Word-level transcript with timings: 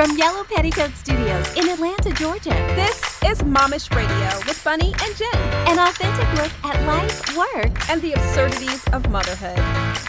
From 0.00 0.16
Yellow 0.16 0.44
Petticoat 0.44 0.96
Studios 0.96 1.52
in 1.56 1.68
Atlanta, 1.68 2.10
Georgia. 2.14 2.54
This 2.74 2.96
is 3.22 3.42
Momish 3.42 3.94
Radio 3.94 4.38
with 4.46 4.64
Bunny 4.64 4.94
and 5.04 5.14
Jen. 5.14 5.28
An 5.68 5.78
authentic 5.78 6.26
look 6.40 6.50
at 6.64 6.82
life, 6.86 7.36
work, 7.36 7.90
and 7.90 8.00
the 8.00 8.14
absurdities 8.14 8.82
of 8.94 9.10
motherhood. 9.10 9.58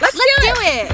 Let's 0.00 0.16
do, 0.16 0.22
do 0.40 0.54
it. 0.62 0.90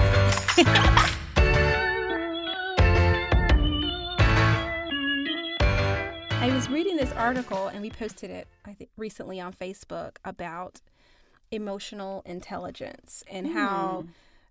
it. 0.58 0.66
I 6.40 6.50
was 6.52 6.68
reading 6.68 6.96
this 6.96 7.12
article 7.12 7.68
and 7.68 7.80
we 7.80 7.90
posted 7.90 8.32
it 8.32 8.48
I 8.64 8.72
think 8.72 8.90
recently 8.96 9.40
on 9.40 9.52
Facebook 9.52 10.16
about 10.24 10.80
emotional 11.52 12.24
intelligence 12.26 13.22
and 13.30 13.46
mm. 13.46 13.52
how 13.52 14.06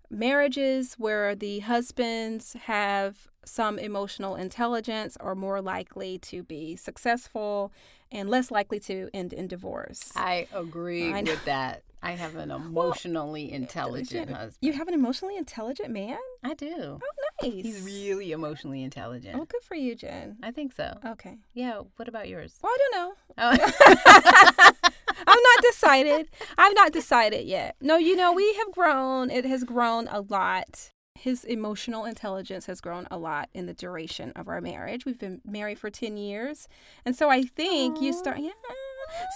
marriages 0.10 0.94
where 0.94 1.36
the 1.36 1.60
husbands 1.60 2.56
have 2.64 3.28
some 3.48 3.80
emotional 3.80 4.36
intelligence 4.36 5.18
are 5.20 5.36
more 5.36 5.62
likely 5.62 6.18
to 6.20 6.44
be 6.44 6.76
successful 6.76 7.72
and 8.12 8.30
less 8.30 8.52
likely 8.52 8.80
to 8.82 9.10
end 9.14 9.34
in 9.34 9.48
divorce. 9.48 10.12
I 10.16 10.48
agree 10.54 11.12
I 11.12 11.22
with 11.22 11.44
that. 11.46 11.84
I 12.02 12.12
have 12.12 12.36
an 12.36 12.52
emotionally 12.52 13.48
well, 13.48 13.56
intelligent 13.56 14.30
husband. 14.30 14.58
You 14.62 14.74
have 14.74 14.88
an 14.88 14.94
emotionally 14.94 15.36
intelligent 15.36 15.90
man? 15.90 16.18
I 16.44 16.54
do. 16.54 17.00
Oh, 17.02 17.42
nice. 17.42 17.54
He's 17.54 17.82
really 17.82 18.32
emotionally 18.32 18.84
intelligent. 18.84 19.40
Oh, 19.40 19.46
good 19.46 19.64
for 19.64 19.76
you, 19.76 19.96
Jen. 19.96 20.38
I 20.44 20.52
think 20.52 20.74
so. 20.74 20.98
Okay. 21.06 21.38
Yeah. 21.54 21.82
What 21.96 22.08
about 22.08 22.28
yours? 22.30 22.58
Well, 22.62 22.72
I 22.72 22.78
don't 22.78 22.96
know. 22.96 23.14
Oh. 23.38 24.82
I'm 25.28 25.42
not 25.42 25.64
decided. 25.64 26.30
I've 26.58 26.76
not 26.76 26.94
decided 26.94 27.46
yet. 27.46 27.76
No, 27.82 27.98
you 27.98 28.16
know, 28.16 28.32
we 28.32 28.54
have 28.56 28.72
grown. 28.72 29.30
It 29.30 29.46
has 29.46 29.64
grown 29.64 30.08
a 30.08 30.22
lot. 30.22 30.92
His 31.18 31.44
emotional 31.44 32.06
intelligence 32.06 32.68
has 32.68 32.80
grown 32.80 33.08
a 33.10 33.18
lot 33.18 33.50
in 33.54 33.66
the 33.66 33.74
duration 33.74 34.32
of 34.36 34.48
our 34.48 34.62
marriage. 34.62 35.06
We've 35.06 35.20
been 35.20 35.42
married 35.46 35.80
for 35.80 35.90
10 35.90 36.18
years. 36.18 36.68
And 37.06 37.16
so 37.16 37.30
I 37.30 37.44
think 37.44 37.98
Aww. 37.98 38.02
you 38.02 38.14
start, 38.14 38.40
yeah. 38.40 38.52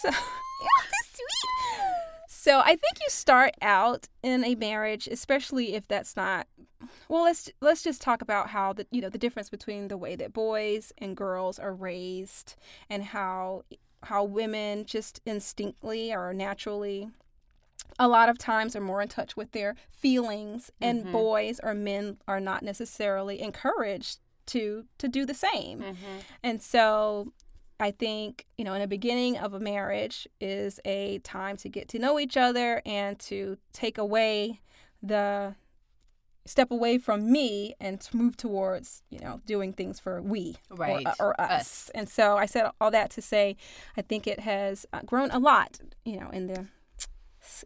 So, 0.02 0.10
yeah, 0.10 0.84
sweet. 1.14 1.52
So 2.28 2.60
I 2.60 2.70
think 2.70 3.00
you 3.00 3.10
start 3.10 3.54
out 3.62 4.08
in 4.24 4.44
a 4.44 4.56
marriage, 4.56 5.08
especially 5.08 5.76
if 5.76 5.88
that's 5.88 6.16
not 6.16 6.48
well, 7.08 7.24
let's 7.24 7.52
let's 7.62 7.84
just 7.84 8.02
talk 8.02 8.22
about 8.22 8.50
how 8.50 8.74
the 8.74 8.88
you 8.92 9.02
know 9.02 9.10
the 9.10 9.18
difference 9.18 9.50
between 9.50 9.88
the 9.88 9.98
way 9.98 10.16
that 10.16 10.34
boys 10.34 10.92
and 10.98 11.16
girls 11.16 11.60
are 11.60 11.74
raised 11.74 12.56
and 12.90 13.04
how 13.04 13.64
how 14.04 14.24
women 14.24 14.86
just 14.86 15.22
instinctly 15.26 16.12
or 16.12 16.34
naturally 16.34 17.10
a 18.00 18.08
lot 18.08 18.30
of 18.30 18.38
times 18.38 18.76
are 18.76 18.82
more 18.82 19.02
in 19.02 19.08
touch 19.08 19.36
with 19.36 19.52
their 19.52 19.76
feelings 19.92 20.72
and 20.82 21.02
mm-hmm. 21.02 21.12
boys 21.12 21.60
or 21.62 21.74
men 21.74 22.18
are 22.28 22.40
not 22.40 22.64
necessarily 22.64 23.42
encouraged 23.42 24.20
to 24.48 24.86
to 24.98 25.08
do 25.08 25.26
the 25.26 25.34
same. 25.34 25.80
Mm-hmm. 25.80 26.20
And 26.44 26.62
so 26.62 27.32
I 27.80 27.92
think, 27.92 28.46
you 28.58 28.64
know, 28.64 28.74
in 28.74 28.82
the 28.82 28.88
beginning 28.88 29.38
of 29.38 29.54
a 29.54 29.60
marriage 29.60 30.28
is 30.40 30.80
a 30.86 31.20
time 31.20 31.58
to 31.58 31.70
get 31.70 31.88
to 31.90 32.00
know 32.00 32.20
each 32.20 32.38
other 32.38 32.82
and 32.86 33.18
to 33.20 33.58
take 33.74 33.98
away 33.98 34.62
the 35.02 35.56
step 36.46 36.72
away 36.72 36.98
from 36.98 37.32
me 37.32 37.76
and 37.80 38.02
to 38.02 38.18
move 38.18 38.36
towards, 38.36 39.04
you 39.10 39.20
know, 39.20 39.42
doing 39.46 39.74
things 39.74 40.00
for 40.00 40.22
we 40.22 40.56
right. 40.70 41.06
or, 41.20 41.28
or 41.28 41.42
us. 41.42 41.52
us. 41.52 41.92
And 41.96 42.10
so 42.10 42.38
I 42.38 42.46
said 42.46 42.70
all 42.80 42.92
that 42.92 43.10
to 43.12 43.22
say 43.22 43.58
I 43.98 44.02
think 44.02 44.28
it 44.28 44.40
has 44.42 44.86
uh, 44.92 45.02
grown 45.06 45.32
a 45.32 45.40
lot, 45.40 45.80
you 46.04 46.20
know, 46.20 46.30
in 46.30 46.48
the 46.48 46.68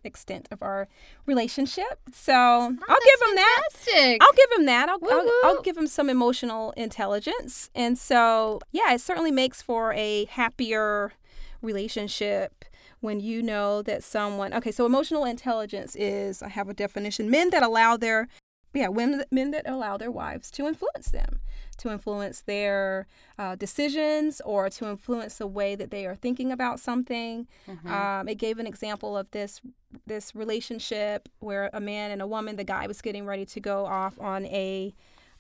extent 0.03 0.47
of 0.51 0.61
our 0.61 0.87
relationship. 1.25 1.99
So 2.11 2.33
oh, 2.33 2.77
I'll 2.87 2.97
give 3.05 3.29
him 3.29 3.35
fantastic. 3.35 3.93
that. 3.95 4.17
I'll 4.21 4.33
give 4.33 4.59
him 4.59 4.65
that. 4.65 4.89
I'll, 4.89 4.99
I'll, 5.09 5.31
I'll, 5.43 5.61
give 5.61 5.77
him 5.77 5.87
some 5.87 6.09
emotional 6.09 6.71
intelligence. 6.71 7.69
And 7.75 7.97
so, 7.97 8.59
yeah, 8.71 8.93
it 8.93 9.01
certainly 9.01 9.31
makes 9.31 9.61
for 9.61 9.93
a 9.93 10.25
happier 10.25 11.13
relationship 11.61 12.65
when 13.01 13.19
you 13.19 13.41
know 13.43 13.81
that 13.83 14.03
someone, 14.03 14.53
okay, 14.53 14.71
so 14.71 14.85
emotional 14.85 15.25
intelligence 15.25 15.95
is, 15.95 16.41
I 16.41 16.49
have 16.49 16.69
a 16.69 16.73
definition, 16.73 17.29
men 17.29 17.49
that 17.51 17.63
allow 17.63 17.97
their 17.97 18.27
yeah, 18.75 18.89
women, 18.89 19.23
men 19.31 19.51
that 19.51 19.67
allow 19.67 19.97
their 19.97 20.11
wives 20.11 20.51
to 20.51 20.67
influence 20.67 21.09
them, 21.09 21.39
to 21.77 21.91
influence 21.91 22.41
their 22.41 23.07
uh, 23.39 23.55
decisions 23.55 24.41
or 24.41 24.69
to 24.69 24.89
influence 24.89 25.37
the 25.37 25.47
way 25.47 25.75
that 25.75 25.91
they 25.91 26.05
are 26.05 26.15
thinking 26.15 26.51
about 26.51 26.79
something. 26.79 27.47
Mm-hmm. 27.67 27.91
Um, 27.91 28.27
it 28.27 28.35
gave 28.35 28.59
an 28.59 28.67
example 28.67 29.17
of 29.17 29.31
this 29.31 29.61
this 30.05 30.35
relationship 30.35 31.29
where 31.39 31.69
a 31.71 31.79
man 31.79 32.11
and 32.11 32.21
a 32.21 32.27
woman, 32.27 32.57
the 32.57 32.65
guy 32.65 32.85
was 32.85 33.01
getting 33.01 33.25
ready 33.25 33.45
to 33.45 33.59
go 33.61 33.85
off 33.85 34.19
on 34.19 34.45
a 34.47 34.93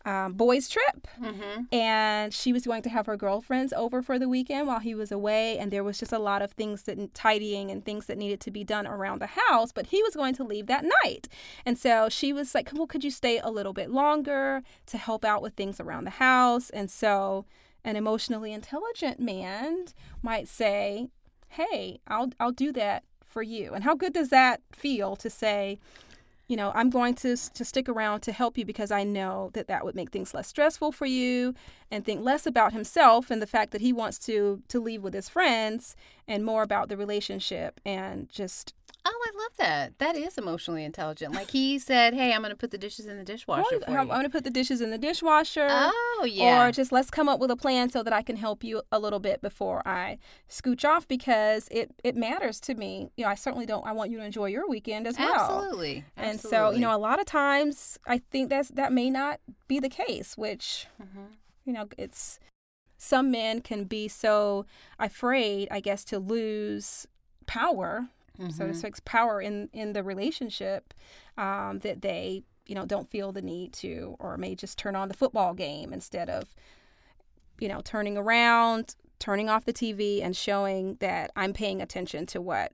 um, 0.05 0.33
boys' 0.33 0.69
trip, 0.69 1.07
mm-hmm. 1.19 1.63
and 1.73 2.31
she 2.33 2.53
was 2.53 2.65
going 2.65 2.83
to 2.83 2.89
have 2.89 3.07
her 3.07 3.17
girlfriends 3.17 3.73
over 3.73 4.03
for 4.03 4.19
the 4.19 4.29
weekend 4.29 4.67
while 4.67 4.79
he 4.79 4.93
was 4.93 5.11
away. 5.11 5.57
And 5.57 5.71
there 5.71 5.83
was 5.83 5.97
just 5.97 6.13
a 6.13 6.19
lot 6.19 6.43
of 6.43 6.51
things 6.51 6.83
that 6.83 7.13
tidying 7.15 7.71
and 7.71 7.83
things 7.83 8.05
that 8.05 8.17
needed 8.17 8.39
to 8.41 8.51
be 8.51 8.63
done 8.63 8.85
around 8.85 9.19
the 9.19 9.27
house. 9.27 9.71
But 9.71 9.87
he 9.87 10.03
was 10.03 10.15
going 10.15 10.35
to 10.35 10.43
leave 10.43 10.67
that 10.67 10.85
night, 11.03 11.27
and 11.65 11.77
so 11.77 12.07
she 12.09 12.31
was 12.31 12.53
like, 12.53 12.69
"Well, 12.73 12.87
could 12.87 13.03
you 13.03 13.11
stay 13.11 13.39
a 13.39 13.49
little 13.49 13.73
bit 13.73 13.89
longer 13.89 14.61
to 14.85 14.97
help 14.97 15.25
out 15.25 15.41
with 15.41 15.55
things 15.55 15.79
around 15.79 16.03
the 16.03 16.11
house?" 16.11 16.69
And 16.69 16.89
so, 16.91 17.45
an 17.83 17.95
emotionally 17.95 18.53
intelligent 18.53 19.19
man 19.19 19.85
might 20.21 20.47
say, 20.47 21.09
"Hey, 21.49 21.99
I'll 22.07 22.29
I'll 22.39 22.51
do 22.51 22.71
that." 22.73 23.03
For 23.25 23.43
you. 23.43 23.73
And 23.73 23.83
how 23.83 23.95
good 23.95 24.13
does 24.13 24.29
that 24.29 24.61
feel 24.71 25.17
to 25.17 25.29
say, 25.29 25.77
you 26.47 26.55
know, 26.55 26.71
I'm 26.75 26.89
going 26.89 27.15
to 27.15 27.35
to 27.35 27.65
stick 27.65 27.89
around 27.89 28.21
to 28.21 28.31
help 28.31 28.57
you 28.57 28.65
because 28.65 28.91
I 28.91 29.03
know 29.03 29.49
that 29.53 29.67
that 29.67 29.83
would 29.83 29.95
make 29.95 30.11
things 30.11 30.33
less 30.33 30.47
stressful 30.47 30.91
for 30.91 31.05
you 31.05 31.55
and 31.89 32.05
think 32.05 32.21
less 32.21 32.45
about 32.45 32.73
himself 32.73 33.31
and 33.31 33.41
the 33.41 33.47
fact 33.47 33.71
that 33.71 33.81
he 33.81 33.91
wants 33.91 34.19
to 34.19 34.61
to 34.67 34.79
leave 34.79 35.03
with 35.03 35.13
his 35.13 35.29
friends 35.29 35.95
and 36.27 36.45
more 36.45 36.63
about 36.63 36.89
the 36.89 36.97
relationship 36.97 37.79
and 37.85 38.29
just 38.29 38.73
Oh, 39.07 39.25
I 39.27 39.37
love 39.37 39.51
that. 39.57 39.99
That 39.99 40.15
is 40.15 40.35
emotionally 40.37 40.83
intelligent. 40.83 41.33
Like 41.33 41.51
he 41.51 41.77
said, 41.77 42.15
"Hey, 42.15 42.33
I'm 42.33 42.41
going 42.41 42.49
to 42.49 42.55
put 42.55 42.71
the 42.71 42.77
dishes 42.77 43.05
in 43.05 43.17
the 43.17 43.23
dishwasher 43.23 43.79
well, 43.87 43.99
I'm 43.99 44.07
going 44.07 44.23
to 44.23 44.29
put 44.29 44.43
the 44.43 44.49
dishes 44.49 44.81
in 44.81 44.89
the 44.89 44.97
dishwasher." 44.97 45.67
Oh, 45.69 46.27
yeah. 46.27 46.67
Or 46.67 46.71
just 46.71 46.91
let's 46.91 47.11
come 47.11 47.29
up 47.29 47.39
with 47.39 47.51
a 47.51 47.55
plan 47.55 47.89
so 47.91 48.01
that 48.01 48.13
I 48.13 48.23
can 48.23 48.35
help 48.35 48.63
you 48.63 48.81
a 48.91 48.97
little 48.97 49.19
bit 49.19 49.41
before 49.41 49.87
I 49.87 50.17
scooch 50.49 50.83
off 50.83 51.07
because 51.07 51.67
it 51.69 51.91
it 52.03 52.15
matters 52.15 52.59
to 52.61 52.73
me. 52.73 53.11
You 53.15 53.25
know, 53.25 53.29
I 53.29 53.35
certainly 53.35 53.67
don't. 53.67 53.85
I 53.85 53.91
want 53.91 54.09
you 54.09 54.17
to 54.17 54.23
enjoy 54.23 54.47
your 54.47 54.67
weekend 54.67 55.05
as 55.05 55.19
well. 55.19 55.35
Absolutely. 55.35 56.03
And 56.17 56.39
so, 56.39 56.71
you 56.71 56.79
know, 56.79 56.95
a 56.95 56.97
lot 56.97 57.19
of 57.19 57.25
times 57.25 57.99
I 58.07 58.17
think 58.31 58.49
that's 58.49 58.69
that 58.69 58.91
may 58.91 59.11
not 59.11 59.39
be 59.67 59.79
the 59.79 59.89
case, 59.89 60.35
which 60.35 60.87
mm-hmm. 60.99 61.33
you 61.63 61.73
know, 61.73 61.87
it's 61.97 62.39
some 62.97 63.29
men 63.29 63.61
can 63.61 63.83
be 63.83 64.07
so 64.07 64.65
afraid, 64.97 65.67
I 65.69 65.79
guess, 65.79 66.03
to 66.05 66.17
lose 66.17 67.05
power 67.45 68.09
mm-hmm. 68.39 68.49
so 68.49 68.67
to 68.67 68.73
speak, 68.73 69.03
power 69.05 69.41
in 69.41 69.69
in 69.73 69.93
the 69.93 70.03
relationship 70.03 70.93
um, 71.37 71.79
that 71.79 72.01
they 72.01 72.43
you 72.65 72.75
know 72.75 72.85
don't 72.85 73.09
feel 73.09 73.31
the 73.31 73.41
need 73.41 73.73
to, 73.73 74.15
or 74.19 74.37
may 74.37 74.55
just 74.55 74.77
turn 74.77 74.95
on 74.95 75.07
the 75.07 75.13
football 75.13 75.53
game 75.53 75.93
instead 75.93 76.29
of 76.29 76.55
you 77.59 77.67
know 77.67 77.81
turning 77.83 78.17
around, 78.17 78.95
turning 79.19 79.49
off 79.49 79.65
the 79.65 79.73
TV, 79.73 80.23
and 80.23 80.35
showing 80.35 80.95
that 80.99 81.31
I'm 81.35 81.53
paying 81.53 81.81
attention 81.81 82.25
to 82.27 82.41
what 82.41 82.71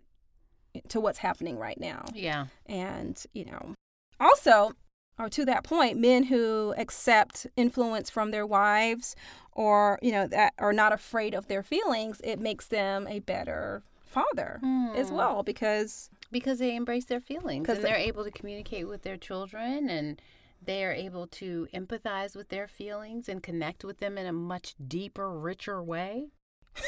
to 0.89 0.99
what's 0.99 1.19
happening 1.19 1.57
right 1.57 1.79
now. 1.79 2.05
Yeah, 2.13 2.47
and 2.65 3.21
you 3.33 3.45
know 3.45 3.75
also 4.19 4.73
or 5.21 5.29
to 5.29 5.45
that 5.45 5.63
point, 5.63 5.99
men 5.99 6.23
who 6.23 6.73
accept 6.77 7.45
influence 7.55 8.09
from 8.09 8.31
their 8.31 8.45
wives 8.45 9.15
or, 9.51 9.99
you 10.01 10.11
know, 10.11 10.25
that 10.27 10.53
are 10.57 10.73
not 10.73 10.93
afraid 10.93 11.35
of 11.35 11.47
their 11.47 11.61
feelings, 11.61 12.19
it 12.23 12.39
makes 12.39 12.67
them 12.67 13.07
a 13.07 13.19
better 13.19 13.83
father 14.11 14.59
mm. 14.63 14.95
as 14.95 15.09
hmm. 15.09 15.15
well 15.15 15.43
because 15.43 16.09
because 16.31 16.59
they 16.59 16.75
embrace 16.75 17.05
their 17.05 17.21
feelings 17.21 17.67
and 17.67 17.81
they're 17.81 17.95
able 17.95 18.23
to 18.23 18.31
communicate 18.31 18.87
with 18.87 19.03
their 19.03 19.17
children 19.17 19.89
and 19.89 20.21
they 20.63 20.85
are 20.85 20.91
able 20.91 21.25
to 21.27 21.67
empathize 21.73 22.35
with 22.35 22.49
their 22.49 22.67
feelings 22.67 23.27
and 23.27 23.41
connect 23.41 23.83
with 23.83 23.99
them 23.99 24.17
in 24.17 24.27
a 24.27 24.33
much 24.33 24.75
deeper, 24.87 25.31
richer 25.31 25.81
way. 25.81 26.27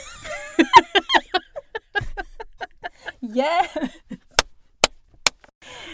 yes. 3.21 3.75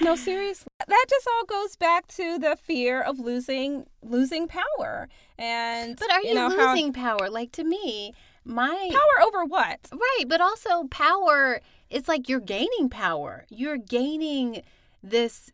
No, 0.01 0.15
seriously. 0.15 0.67
That 0.87 1.05
just 1.09 1.27
all 1.27 1.45
goes 1.45 1.75
back 1.75 2.07
to 2.07 2.37
the 2.37 2.57
fear 2.61 3.01
of 3.01 3.19
losing 3.19 3.85
losing 4.01 4.47
power. 4.47 5.07
And 5.37 5.97
But 5.97 6.11
are 6.11 6.21
you, 6.21 6.29
you 6.29 6.35
know, 6.35 6.47
losing 6.47 6.93
how... 6.93 7.17
power? 7.17 7.29
Like 7.29 7.51
to 7.53 7.63
me, 7.63 8.13
my 8.45 8.89
power 8.91 9.27
over 9.27 9.45
what? 9.45 9.79
Right, 9.91 10.25
but 10.27 10.41
also 10.41 10.85
power. 10.89 11.61
It's 11.89 12.07
like 12.07 12.29
you're 12.29 12.39
gaining 12.39 12.89
power. 12.89 13.45
You're 13.49 13.77
gaining 13.77 14.61
this 15.01 15.51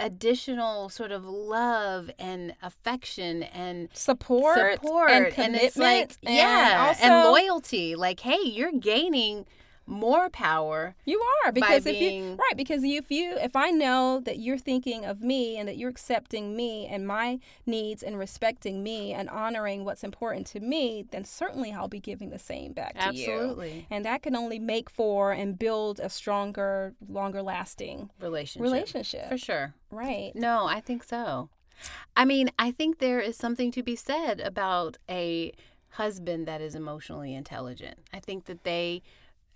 additional 0.00 0.88
sort 0.88 1.12
of 1.12 1.24
love 1.24 2.10
and 2.18 2.54
affection 2.62 3.42
and 3.42 3.88
support, 3.92 4.80
support 4.80 5.10
and 5.10 5.32
commitment, 5.32 5.56
and 5.56 5.56
it's 5.56 5.76
like 5.76 6.16
and 6.24 6.34
yeah, 6.34 6.86
also, 6.88 7.04
and 7.04 7.28
loyalty. 7.28 7.94
Like, 7.94 8.20
hey, 8.20 8.42
you're 8.42 8.72
gaining 8.72 9.46
more 9.86 10.30
power. 10.30 10.94
You 11.04 11.22
are 11.44 11.52
because 11.52 11.86
if 11.86 11.98
being... 11.98 12.24
you 12.24 12.36
right 12.36 12.56
because 12.56 12.82
if 12.82 13.10
you 13.10 13.36
if 13.38 13.54
I 13.54 13.70
know 13.70 14.20
that 14.24 14.38
you're 14.38 14.58
thinking 14.58 15.04
of 15.04 15.20
me 15.20 15.56
and 15.56 15.68
that 15.68 15.76
you're 15.76 15.90
accepting 15.90 16.56
me 16.56 16.86
and 16.86 17.06
my 17.06 17.38
needs 17.66 18.02
and 18.02 18.18
respecting 18.18 18.82
me 18.82 19.12
and 19.12 19.28
honoring 19.28 19.84
what's 19.84 20.04
important 20.04 20.46
to 20.48 20.60
me, 20.60 21.04
then 21.10 21.24
certainly 21.24 21.72
I'll 21.72 21.88
be 21.88 22.00
giving 22.00 22.30
the 22.30 22.38
same 22.38 22.72
back 22.72 22.94
to 22.94 23.02
Absolutely. 23.02 23.24
you. 23.24 23.32
Absolutely. 23.32 23.86
And 23.90 24.04
that 24.04 24.22
can 24.22 24.34
only 24.34 24.58
make 24.58 24.88
for 24.88 25.32
and 25.32 25.58
build 25.58 26.00
a 26.00 26.08
stronger, 26.08 26.94
longer 27.08 27.42
lasting 27.42 28.10
relationship. 28.20 28.62
Relationship. 28.62 29.28
For 29.28 29.38
sure. 29.38 29.74
Right. 29.90 30.32
No, 30.34 30.66
I 30.66 30.80
think 30.80 31.04
so. 31.04 31.50
I 32.16 32.24
mean, 32.24 32.50
I 32.58 32.70
think 32.70 32.98
there 32.98 33.20
is 33.20 33.36
something 33.36 33.70
to 33.72 33.82
be 33.82 33.96
said 33.96 34.40
about 34.40 34.96
a 35.08 35.52
husband 35.90 36.46
that 36.46 36.60
is 36.60 36.74
emotionally 36.74 37.34
intelligent. 37.34 37.98
I 38.12 38.20
think 38.20 38.46
that 38.46 38.64
they 38.64 39.02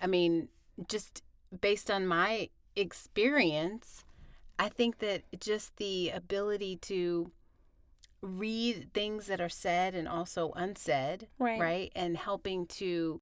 I 0.00 0.06
mean, 0.06 0.48
just 0.88 1.22
based 1.60 1.90
on 1.90 2.06
my 2.06 2.50
experience, 2.76 4.04
I 4.58 4.68
think 4.68 4.98
that 4.98 5.22
just 5.40 5.76
the 5.76 6.10
ability 6.10 6.76
to 6.82 7.30
read 8.20 8.90
things 8.92 9.26
that 9.26 9.40
are 9.40 9.48
said 9.48 9.94
and 9.94 10.08
also 10.08 10.52
unsaid, 10.56 11.28
right. 11.38 11.60
right? 11.60 11.92
And 11.94 12.16
helping 12.16 12.66
to, 12.66 13.20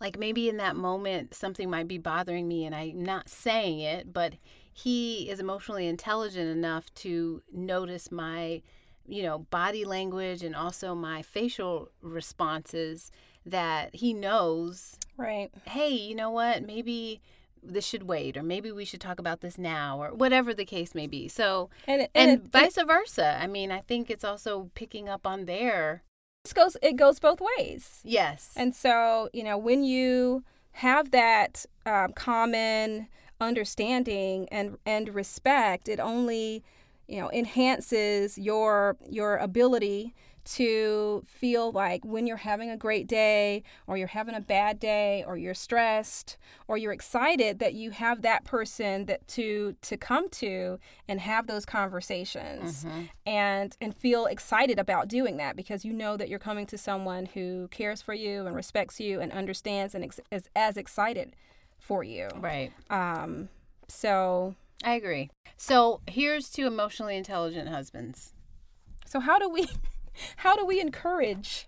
like, 0.00 0.18
maybe 0.18 0.48
in 0.48 0.58
that 0.58 0.76
moment, 0.76 1.34
something 1.34 1.70
might 1.70 1.88
be 1.88 1.98
bothering 1.98 2.46
me 2.46 2.66
and 2.66 2.74
I'm 2.74 3.02
not 3.02 3.28
saying 3.28 3.80
it, 3.80 4.12
but 4.12 4.34
he 4.72 5.30
is 5.30 5.40
emotionally 5.40 5.86
intelligent 5.86 6.48
enough 6.48 6.92
to 6.96 7.42
notice 7.52 8.10
my, 8.10 8.60
you 9.06 9.22
know, 9.22 9.38
body 9.50 9.84
language 9.84 10.42
and 10.42 10.54
also 10.54 10.94
my 10.94 11.22
facial 11.22 11.90
responses 12.02 13.10
that 13.46 13.94
he 13.94 14.14
knows 14.14 14.96
right. 15.16 15.50
Hey 15.66 15.90
you 15.90 16.14
know 16.14 16.30
what? 16.30 16.64
Maybe 16.64 17.20
this 17.62 17.86
should 17.86 18.02
wait 18.02 18.36
or 18.36 18.42
maybe 18.42 18.70
we 18.70 18.84
should 18.84 19.00
talk 19.00 19.18
about 19.18 19.40
this 19.40 19.56
now 19.56 20.02
or 20.02 20.12
whatever 20.12 20.52
the 20.52 20.66
case 20.66 20.94
may 20.94 21.06
be. 21.06 21.28
So 21.28 21.70
and, 21.86 22.02
and, 22.02 22.10
and 22.14 22.30
it, 22.32 22.52
vice 22.52 22.76
it, 22.76 22.86
versa. 22.86 23.38
I 23.40 23.46
mean 23.46 23.70
i 23.72 23.80
think 23.80 24.10
it's 24.10 24.24
also 24.24 24.70
picking 24.74 25.08
up 25.08 25.26
on 25.26 25.46
their 25.46 26.02
it 26.44 26.54
goes 26.54 26.76
it 26.82 26.96
goes 26.96 27.18
both 27.18 27.40
ways. 27.58 28.00
Yes. 28.04 28.52
And 28.56 28.74
so 28.74 29.30
you 29.32 29.44
know 29.44 29.56
when 29.56 29.84
you 29.84 30.44
have 30.72 31.10
that 31.12 31.64
um, 31.86 32.12
common 32.12 33.08
understanding 33.40 34.48
and 34.50 34.78
and 34.86 35.14
respect 35.14 35.88
it 35.88 36.00
only 36.00 36.62
you 37.06 37.20
know 37.20 37.30
enhances 37.30 38.38
your 38.38 38.96
your 39.08 39.36
ability 39.36 40.14
to 40.44 41.24
feel 41.26 41.72
like 41.72 42.04
when 42.04 42.26
you're 42.26 42.36
having 42.36 42.70
a 42.70 42.76
great 42.76 43.06
day 43.06 43.62
or 43.86 43.96
you're 43.96 44.06
having 44.06 44.34
a 44.34 44.40
bad 44.40 44.78
day 44.78 45.24
or 45.26 45.36
you're 45.36 45.54
stressed 45.54 46.36
or 46.68 46.76
you're 46.76 46.92
excited 46.92 47.58
that 47.58 47.74
you 47.74 47.90
have 47.90 48.22
that 48.22 48.44
person 48.44 49.06
that 49.06 49.26
to 49.26 49.74
to 49.80 49.96
come 49.96 50.28
to 50.28 50.78
and 51.08 51.20
have 51.20 51.46
those 51.46 51.64
conversations 51.64 52.84
mm-hmm. 52.84 53.02
and 53.26 53.76
and 53.80 53.96
feel 53.96 54.26
excited 54.26 54.78
about 54.78 55.08
doing 55.08 55.38
that 55.38 55.56
because 55.56 55.84
you 55.84 55.92
know 55.92 56.16
that 56.16 56.28
you're 56.28 56.38
coming 56.38 56.66
to 56.66 56.76
someone 56.76 57.26
who 57.26 57.68
cares 57.68 58.02
for 58.02 58.14
you 58.14 58.46
and 58.46 58.54
respects 58.54 59.00
you 59.00 59.20
and 59.20 59.32
understands 59.32 59.94
and 59.94 60.04
ex- 60.04 60.20
is 60.30 60.48
as 60.54 60.76
excited 60.76 61.34
for 61.78 62.04
you. 62.04 62.28
Right. 62.36 62.72
Um 62.90 63.48
so 63.88 64.54
i 64.82 64.94
agree. 64.94 65.30
So 65.56 66.00
here's 66.06 66.50
to 66.50 66.66
emotionally 66.66 67.16
intelligent 67.16 67.68
husbands. 67.68 68.34
So 69.06 69.20
how 69.20 69.38
do 69.38 69.48
we 69.48 69.68
how 70.36 70.56
do 70.56 70.64
we 70.64 70.80
encourage? 70.80 71.66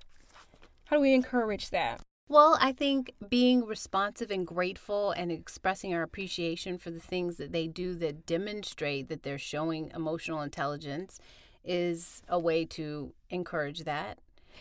How 0.87 0.97
do 0.97 1.03
we 1.03 1.15
encourage 1.15 1.71
that? 1.71 2.01
Well 2.29 2.59
i 2.61 2.73
think 2.73 3.13
being 3.29 3.65
responsive 3.65 4.33
and 4.33 4.45
grateful 4.45 5.13
and 5.13 5.31
expressing 5.31 5.95
our 5.95 6.03
appreciation 6.03 6.77
for 6.77 6.91
the 6.91 6.99
things 6.99 7.37
that 7.37 7.53
they 7.53 7.69
do 7.69 7.95
that 7.95 8.27
demonstrate 8.27 9.09
that 9.09 9.23
they're 9.23 9.39
showing 9.39 9.93
emotional 9.95 10.43
intelligence 10.43 11.21
is 11.65 12.23
a 12.29 12.39
way 12.39 12.65
to 12.65 13.13
encourage 13.31 13.85
that. 13.85 14.19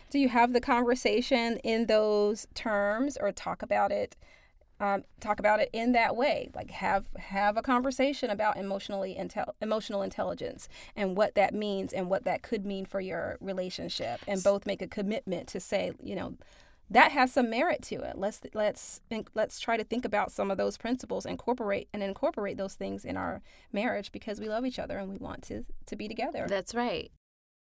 Do 0.09 0.19
you 0.19 0.29
have 0.29 0.53
the 0.53 0.61
conversation 0.61 1.57
in 1.57 1.85
those 1.85 2.47
terms 2.53 3.17
or 3.19 3.31
talk 3.31 3.61
about 3.61 3.91
it 3.91 4.15
um, 4.79 5.03
talk 5.19 5.39
about 5.39 5.59
it 5.59 5.69
in 5.71 5.93
that 5.93 6.15
way. 6.15 6.49
Like 6.53 6.71
have 6.71 7.05
have 7.17 7.57
a 7.57 7.61
conversation 7.61 8.29
about 8.29 8.57
emotionally 8.57 9.15
intel- 9.17 9.53
emotional 9.61 10.01
intelligence 10.01 10.67
and 10.95 11.15
what 11.15 11.35
that 11.35 11.53
means 11.53 11.93
and 11.93 12.09
what 12.09 12.25
that 12.25 12.41
could 12.41 12.65
mean 12.65 12.85
for 12.85 12.99
your 12.99 13.37
relationship 13.39 14.19
and 14.27 14.43
both 14.43 14.65
make 14.65 14.81
a 14.81 14.87
commitment 14.87 15.47
to 15.47 15.59
say 15.59 15.93
you 16.03 16.15
know 16.15 16.35
that 16.89 17.11
has 17.11 17.31
some 17.31 17.49
merit 17.49 17.81
to 17.83 17.95
it. 17.95 18.17
Let's 18.17 18.41
let's 18.53 19.01
let's 19.33 19.59
try 19.59 19.77
to 19.77 19.83
think 19.83 20.05
about 20.05 20.31
some 20.31 20.51
of 20.51 20.57
those 20.57 20.77
principles 20.77 21.25
incorporate 21.25 21.87
and 21.93 22.03
incorporate 22.03 22.57
those 22.57 22.75
things 22.75 23.05
in 23.05 23.17
our 23.17 23.41
marriage 23.71 24.11
because 24.11 24.39
we 24.39 24.49
love 24.49 24.65
each 24.65 24.79
other 24.79 24.97
and 24.97 25.09
we 25.09 25.17
want 25.17 25.41
to 25.43 25.65
to 25.87 25.95
be 25.95 26.07
together. 26.07 26.45
That's 26.47 26.75
right. 26.75 27.11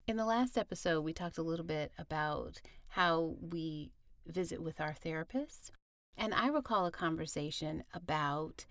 In 0.08 0.16
the 0.16 0.26
last 0.26 0.58
episode 0.58 1.02
we 1.02 1.14
talked 1.14 1.38
a 1.38 1.44
little 1.44 1.66
bit 1.66 1.92
about 1.98 2.62
how 2.90 3.36
we 3.42 3.92
visit 4.26 4.62
with 4.62 4.80
our 4.80 4.94
therapist 4.94 5.72
and 6.20 6.34
I 6.34 6.48
recall 6.48 6.86
a 6.86 6.92
conversation 6.92 7.84
about 7.94 8.66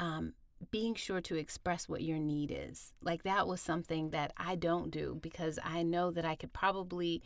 um, 0.00 0.32
being 0.70 0.94
sure 0.94 1.20
to 1.22 1.36
express 1.36 1.88
what 1.88 2.02
your 2.02 2.18
need 2.18 2.54
is. 2.54 2.94
Like 3.02 3.24
that 3.24 3.46
was 3.46 3.60
something 3.60 4.10
that 4.10 4.32
I 4.36 4.54
don't 4.54 4.90
do 4.90 5.18
because 5.20 5.58
I 5.62 5.82
know 5.82 6.10
that 6.12 6.24
I 6.24 6.36
could 6.36 6.52
probably 6.52 7.22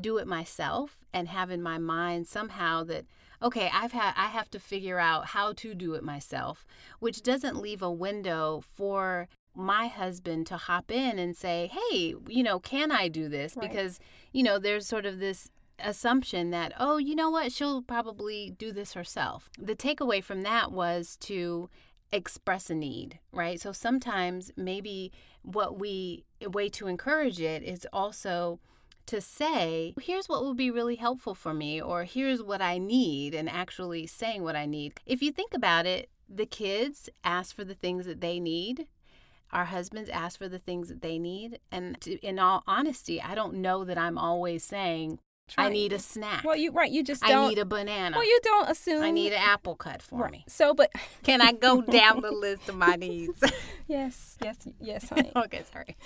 do 0.00 0.18
it 0.18 0.26
myself 0.26 1.04
and 1.12 1.28
have 1.28 1.50
in 1.50 1.62
my 1.62 1.78
mind 1.78 2.26
somehow 2.26 2.84
that 2.84 3.06
okay 3.42 3.70
i've 3.72 3.92
had 3.92 4.12
i 4.16 4.26
have 4.26 4.50
to 4.50 4.58
figure 4.58 4.98
out 4.98 5.26
how 5.28 5.52
to 5.54 5.74
do 5.74 5.94
it 5.94 6.02
myself 6.02 6.66
which 6.98 7.22
doesn't 7.22 7.60
leave 7.60 7.80
a 7.82 7.90
window 7.90 8.62
for 8.74 9.28
my 9.54 9.86
husband 9.86 10.46
to 10.46 10.56
hop 10.56 10.90
in 10.90 11.18
and 11.18 11.34
say 11.34 11.70
hey 11.72 12.14
you 12.28 12.42
know 12.42 12.58
can 12.58 12.92
i 12.92 13.08
do 13.08 13.28
this 13.28 13.56
right. 13.56 13.68
because 13.68 13.98
you 14.32 14.42
know 14.42 14.58
there's 14.58 14.86
sort 14.86 15.06
of 15.06 15.18
this 15.18 15.50
assumption 15.78 16.50
that, 16.50 16.72
oh, 16.78 16.96
you 16.96 17.14
know 17.14 17.30
what, 17.30 17.52
she'll 17.52 17.82
probably 17.82 18.54
do 18.58 18.72
this 18.72 18.94
herself. 18.94 19.50
The 19.58 19.76
takeaway 19.76 20.22
from 20.22 20.42
that 20.42 20.72
was 20.72 21.16
to 21.22 21.68
express 22.12 22.70
a 22.70 22.74
need, 22.74 23.18
right? 23.32 23.60
So 23.60 23.72
sometimes 23.72 24.52
maybe 24.56 25.12
what 25.42 25.78
we, 25.78 26.24
a 26.40 26.48
way 26.48 26.68
to 26.70 26.86
encourage 26.86 27.40
it 27.40 27.62
is 27.62 27.86
also 27.92 28.60
to 29.06 29.20
say, 29.20 29.94
here's 30.00 30.28
what 30.28 30.42
will 30.42 30.54
be 30.54 30.70
really 30.70 30.96
helpful 30.96 31.34
for 31.34 31.54
me, 31.54 31.80
or 31.80 32.04
here's 32.04 32.42
what 32.42 32.60
I 32.60 32.78
need, 32.78 33.34
and 33.34 33.48
actually 33.48 34.06
saying 34.06 34.42
what 34.42 34.56
I 34.56 34.66
need. 34.66 35.00
If 35.06 35.22
you 35.22 35.30
think 35.30 35.54
about 35.54 35.86
it, 35.86 36.10
the 36.28 36.46
kids 36.46 37.08
ask 37.22 37.54
for 37.54 37.64
the 37.64 37.74
things 37.74 38.06
that 38.06 38.20
they 38.20 38.40
need. 38.40 38.88
Our 39.52 39.66
husbands 39.66 40.10
ask 40.10 40.38
for 40.38 40.48
the 40.48 40.58
things 40.58 40.88
that 40.88 41.02
they 41.02 41.20
need. 41.20 41.60
And 41.70 42.00
to, 42.00 42.18
in 42.18 42.40
all 42.40 42.64
honesty, 42.66 43.22
I 43.22 43.36
don't 43.36 43.54
know 43.54 43.84
that 43.84 43.96
I'm 43.96 44.18
always 44.18 44.64
saying, 44.64 45.20
I 45.56 45.68
need 45.68 45.92
a 45.92 45.98
snack. 45.98 46.44
Well, 46.44 46.56
you 46.56 46.72
right. 46.72 46.90
You 46.90 47.02
just 47.02 47.22
don't. 47.22 47.46
I 47.46 47.48
need 47.48 47.58
a 47.58 47.64
banana. 47.64 48.16
Well, 48.16 48.26
you 48.26 48.40
don't 48.42 48.68
assume. 48.68 49.02
I 49.02 49.10
need 49.10 49.32
an 49.32 49.40
apple 49.40 49.76
cut 49.76 50.02
for 50.02 50.22
right. 50.22 50.32
me. 50.32 50.44
So, 50.48 50.74
but 50.74 50.90
can 51.22 51.40
I 51.40 51.52
go 51.52 51.82
down 52.00 52.20
the 52.20 52.32
list 52.32 52.68
of 52.68 52.74
my 52.76 52.96
needs? 52.96 53.42
yes, 53.88 54.36
yes, 54.42 54.56
yes, 54.80 55.08
honey. 55.08 55.32
okay, 55.36 55.62
sorry. 55.72 55.96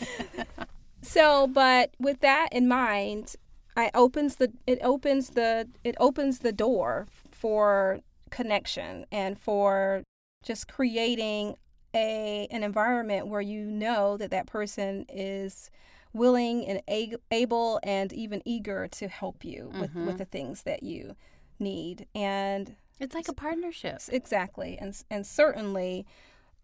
so, 1.02 1.46
but 1.46 1.94
with 1.98 2.20
that 2.20 2.48
in 2.52 2.68
mind, 2.68 3.34
I 3.76 3.90
opens 3.94 4.36
the 4.36 4.52
it 4.66 4.78
opens 4.82 5.30
the 5.30 5.68
it 5.84 5.96
opens 5.98 6.40
the 6.40 6.52
door 6.52 7.08
for 7.30 8.00
connection 8.30 9.06
and 9.10 9.38
for 9.38 10.02
just 10.44 10.68
creating 10.68 11.56
a 11.94 12.46
an 12.50 12.62
environment 12.62 13.28
where 13.28 13.40
you 13.40 13.64
know 13.64 14.16
that 14.18 14.30
that 14.30 14.46
person 14.46 15.06
is 15.08 15.70
willing 16.12 16.66
and 16.66 16.82
able 17.30 17.80
and 17.82 18.12
even 18.12 18.42
eager 18.44 18.88
to 18.88 19.08
help 19.08 19.44
you 19.44 19.70
with, 19.80 19.90
mm-hmm. 19.90 20.06
with 20.06 20.18
the 20.18 20.24
things 20.24 20.62
that 20.64 20.82
you 20.82 21.14
need 21.58 22.06
and 22.14 22.74
it's 22.98 23.14
like 23.14 23.28
a 23.28 23.32
partnership 23.32 24.00
exactly 24.08 24.76
and 24.80 25.04
and 25.10 25.26
certainly 25.26 26.06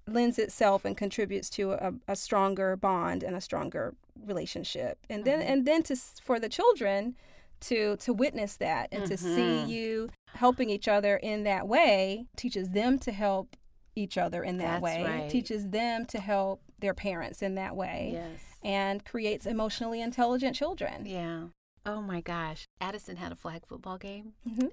lends 0.09 0.39
itself 0.39 0.85
and 0.85 0.97
contributes 0.97 1.51
to 1.51 1.73
a, 1.73 1.93
a 2.09 2.17
stronger 2.17 2.77
bond 2.77 3.23
and 3.23 3.37
a 3.37 3.41
stronger 3.41 3.95
relationship 4.25 4.99
and 5.11 5.25
then 5.25 5.41
mm-hmm. 5.41 5.53
and 5.53 5.67
then 5.67 5.83
to 5.83 5.97
for 6.23 6.41
the 6.41 6.49
children 6.49 7.15
to 7.61 7.97
to 7.97 8.13
witness 8.13 8.57
that 8.57 8.89
and 8.93 9.05
mm-hmm. 9.05 9.11
to 9.11 9.17
see 9.17 9.65
you 9.65 10.09
helping 10.35 10.71
each 10.71 10.89
other 10.89 11.17
in 11.17 11.45
that 11.45 11.67
way 11.67 12.27
teaches 12.37 12.71
them 12.71 12.99
to 12.99 13.13
help 13.13 13.57
each 13.95 14.19
other 14.19 14.45
in 14.45 14.59
that 14.59 14.83
That's 14.83 14.83
way 14.83 15.05
right. 15.05 15.31
teaches 15.31 15.69
them 15.71 16.05
to 16.07 16.21
help 16.21 16.61
their 16.79 16.95
parents 16.95 17.43
in 17.43 17.55
that 17.55 17.75
way 17.75 18.11
yes 18.13 18.56
and 18.67 19.05
creates 19.05 19.47
emotionally 19.47 20.01
intelligent 20.03 20.57
children 20.57 21.07
yeah 21.07 21.45
oh 21.87 22.03
my 22.03 22.21
gosh 22.21 22.67
addison 22.81 23.17
had 23.17 23.33
a 23.33 23.37
flag 23.37 23.63
football 23.67 23.97
game 23.97 24.33
mm-hmm. 24.47 24.67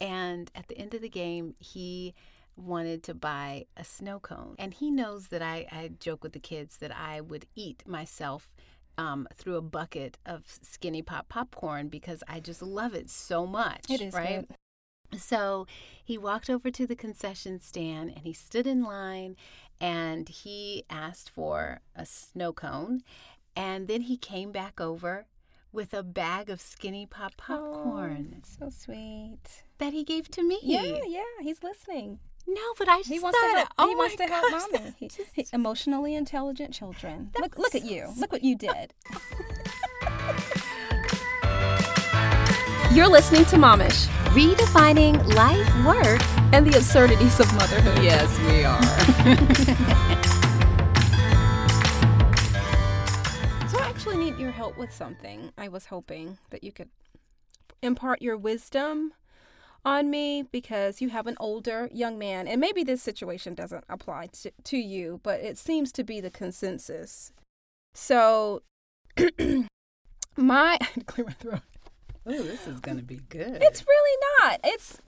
and 0.00 0.50
at 0.54 0.66
the 0.68 0.78
end 0.78 0.94
of 0.94 1.02
the 1.02 1.08
game 1.08 1.54
he 1.58 2.14
wanted 2.56 3.02
to 3.02 3.12
buy 3.12 3.66
a 3.76 3.84
snow 3.84 4.18
cone 4.18 4.54
and 4.58 4.74
he 4.74 4.90
knows 4.90 5.28
that 5.28 5.42
i, 5.42 5.66
I 5.70 5.90
joke 6.00 6.22
with 6.22 6.32
the 6.32 6.40
kids 6.40 6.78
that 6.78 6.96
i 6.96 7.20
would 7.20 7.46
eat 7.54 7.82
myself 7.86 8.54
um, 8.96 9.26
through 9.34 9.56
a 9.56 9.62
bucket 9.62 10.18
of 10.24 10.44
skinny 10.62 11.02
pop 11.02 11.28
popcorn 11.28 11.88
because 11.88 12.22
I 12.28 12.40
just 12.40 12.62
love 12.62 12.94
it 12.94 13.10
so 13.10 13.46
much. 13.46 13.90
It 13.90 14.00
is 14.00 14.14
right. 14.14 14.46
Good. 14.46 14.56
So 15.20 15.66
he 16.04 16.18
walked 16.18 16.50
over 16.50 16.70
to 16.70 16.86
the 16.86 16.96
concession 16.96 17.60
stand 17.60 18.10
and 18.10 18.24
he 18.24 18.32
stood 18.32 18.66
in 18.66 18.82
line 18.82 19.36
and 19.80 20.28
he 20.28 20.84
asked 20.88 21.30
for 21.30 21.80
a 21.94 22.06
snow 22.06 22.52
cone. 22.52 23.02
And 23.56 23.86
then 23.88 24.02
he 24.02 24.16
came 24.16 24.50
back 24.52 24.80
over 24.80 25.26
with 25.72 25.94
a 25.94 26.02
bag 26.02 26.50
of 26.50 26.60
skinny 26.60 27.06
pop 27.06 27.36
popcorn 27.36 28.42
Oh, 28.62 28.66
so 28.66 28.70
sweet. 28.70 29.38
that 29.78 29.92
he 29.92 30.04
gave 30.04 30.28
to 30.32 30.42
me. 30.42 30.58
Yeah, 30.62 30.98
yeah, 31.06 31.22
he's 31.40 31.62
listening. 31.62 32.18
No, 32.46 32.60
but 32.78 32.88
I 32.88 32.98
just 32.98 33.08
He 33.10 33.18
wants 33.20 33.38
thought, 33.38 33.50
to 33.52 33.56
help. 33.58 33.68
oh 33.78 33.88
he 33.88 33.94
wants 33.96 34.18
my 34.18 34.26
to 34.26 34.32
help 34.32 34.50
gosh, 34.50 34.62
mommy. 34.72 34.94
He- 34.98 35.08
just- 35.08 35.30
he- 35.34 35.46
emotionally 35.52 36.14
intelligent 36.14 36.74
children. 36.74 37.30
Look, 37.40 37.56
look 37.56 37.72
was 37.72 37.74
at 37.74 37.82
so 37.82 37.88
you. 37.88 38.12
Look 38.18 38.32
what 38.32 38.44
you 38.44 38.54
did. 38.56 38.92
You're 42.92 43.08
listening 43.08 43.44
to 43.46 43.56
Momish, 43.56 44.06
redefining 44.36 45.34
life, 45.34 45.84
work, 45.84 46.20
And 46.52 46.64
the 46.64 46.76
absurdities 46.76 47.40
of 47.40 47.52
motherhood. 47.56 48.04
Yes, 48.04 48.30
we 48.46 48.62
are. 48.62 50.00
help 54.64 54.78
with 54.78 54.94
something. 54.94 55.52
I 55.58 55.68
was 55.68 55.84
hoping 55.86 56.38
that 56.48 56.64
you 56.64 56.72
could 56.72 56.88
impart 57.82 58.22
your 58.22 58.38
wisdom 58.38 59.12
on 59.84 60.08
me 60.08 60.42
because 60.42 61.02
you 61.02 61.10
have 61.10 61.26
an 61.26 61.36
older 61.38 61.90
young 61.92 62.18
man, 62.18 62.48
and 62.48 62.62
maybe 62.62 62.82
this 62.82 63.02
situation 63.02 63.54
doesn't 63.54 63.84
apply 63.90 64.28
to, 64.28 64.50
to 64.64 64.78
you, 64.78 65.20
but 65.22 65.40
it 65.40 65.58
seems 65.58 65.92
to 65.92 66.02
be 66.02 66.18
the 66.18 66.30
consensus. 66.30 67.30
So, 67.92 68.62
my 70.38 70.78
clear 71.06 71.26
my 71.26 71.32
throat. 71.34 71.60
Oh, 72.26 72.42
this 72.42 72.66
is 72.66 72.80
going 72.80 72.96
to 72.96 73.02
be 73.02 73.20
good. 73.28 73.58
It's 73.60 73.84
really 73.86 74.18
not. 74.40 74.60
It's. 74.64 74.98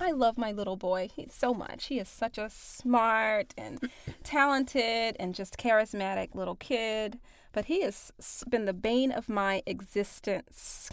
I 0.00 0.12
love 0.12 0.38
my 0.38 0.52
little 0.52 0.76
boy. 0.76 1.08
He's 1.14 1.32
so 1.32 1.54
much. 1.54 1.86
He 1.86 1.98
is 1.98 2.08
such 2.08 2.38
a 2.38 2.50
smart 2.50 3.54
and 3.56 3.78
talented 4.22 5.16
and 5.18 5.34
just 5.34 5.58
charismatic 5.58 6.34
little 6.34 6.56
kid. 6.56 7.18
But 7.52 7.66
he 7.66 7.82
has 7.82 8.12
been 8.48 8.66
the 8.66 8.74
bane 8.74 9.10
of 9.10 9.28
my 9.28 9.62
existence 9.66 10.90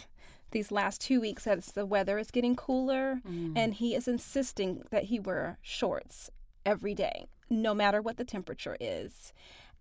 these 0.50 0.70
last 0.70 1.00
two 1.00 1.20
weeks 1.20 1.46
as 1.46 1.66
the 1.72 1.84
weather 1.84 2.16
is 2.16 2.30
getting 2.30 2.56
cooler. 2.56 3.20
Mm. 3.28 3.52
And 3.56 3.74
he 3.74 3.94
is 3.94 4.08
insisting 4.08 4.82
that 4.90 5.04
he 5.04 5.20
wear 5.20 5.58
shorts 5.60 6.30
every 6.64 6.94
day, 6.94 7.26
no 7.50 7.74
matter 7.74 8.00
what 8.00 8.16
the 8.16 8.24
temperature 8.24 8.76
is. 8.80 9.32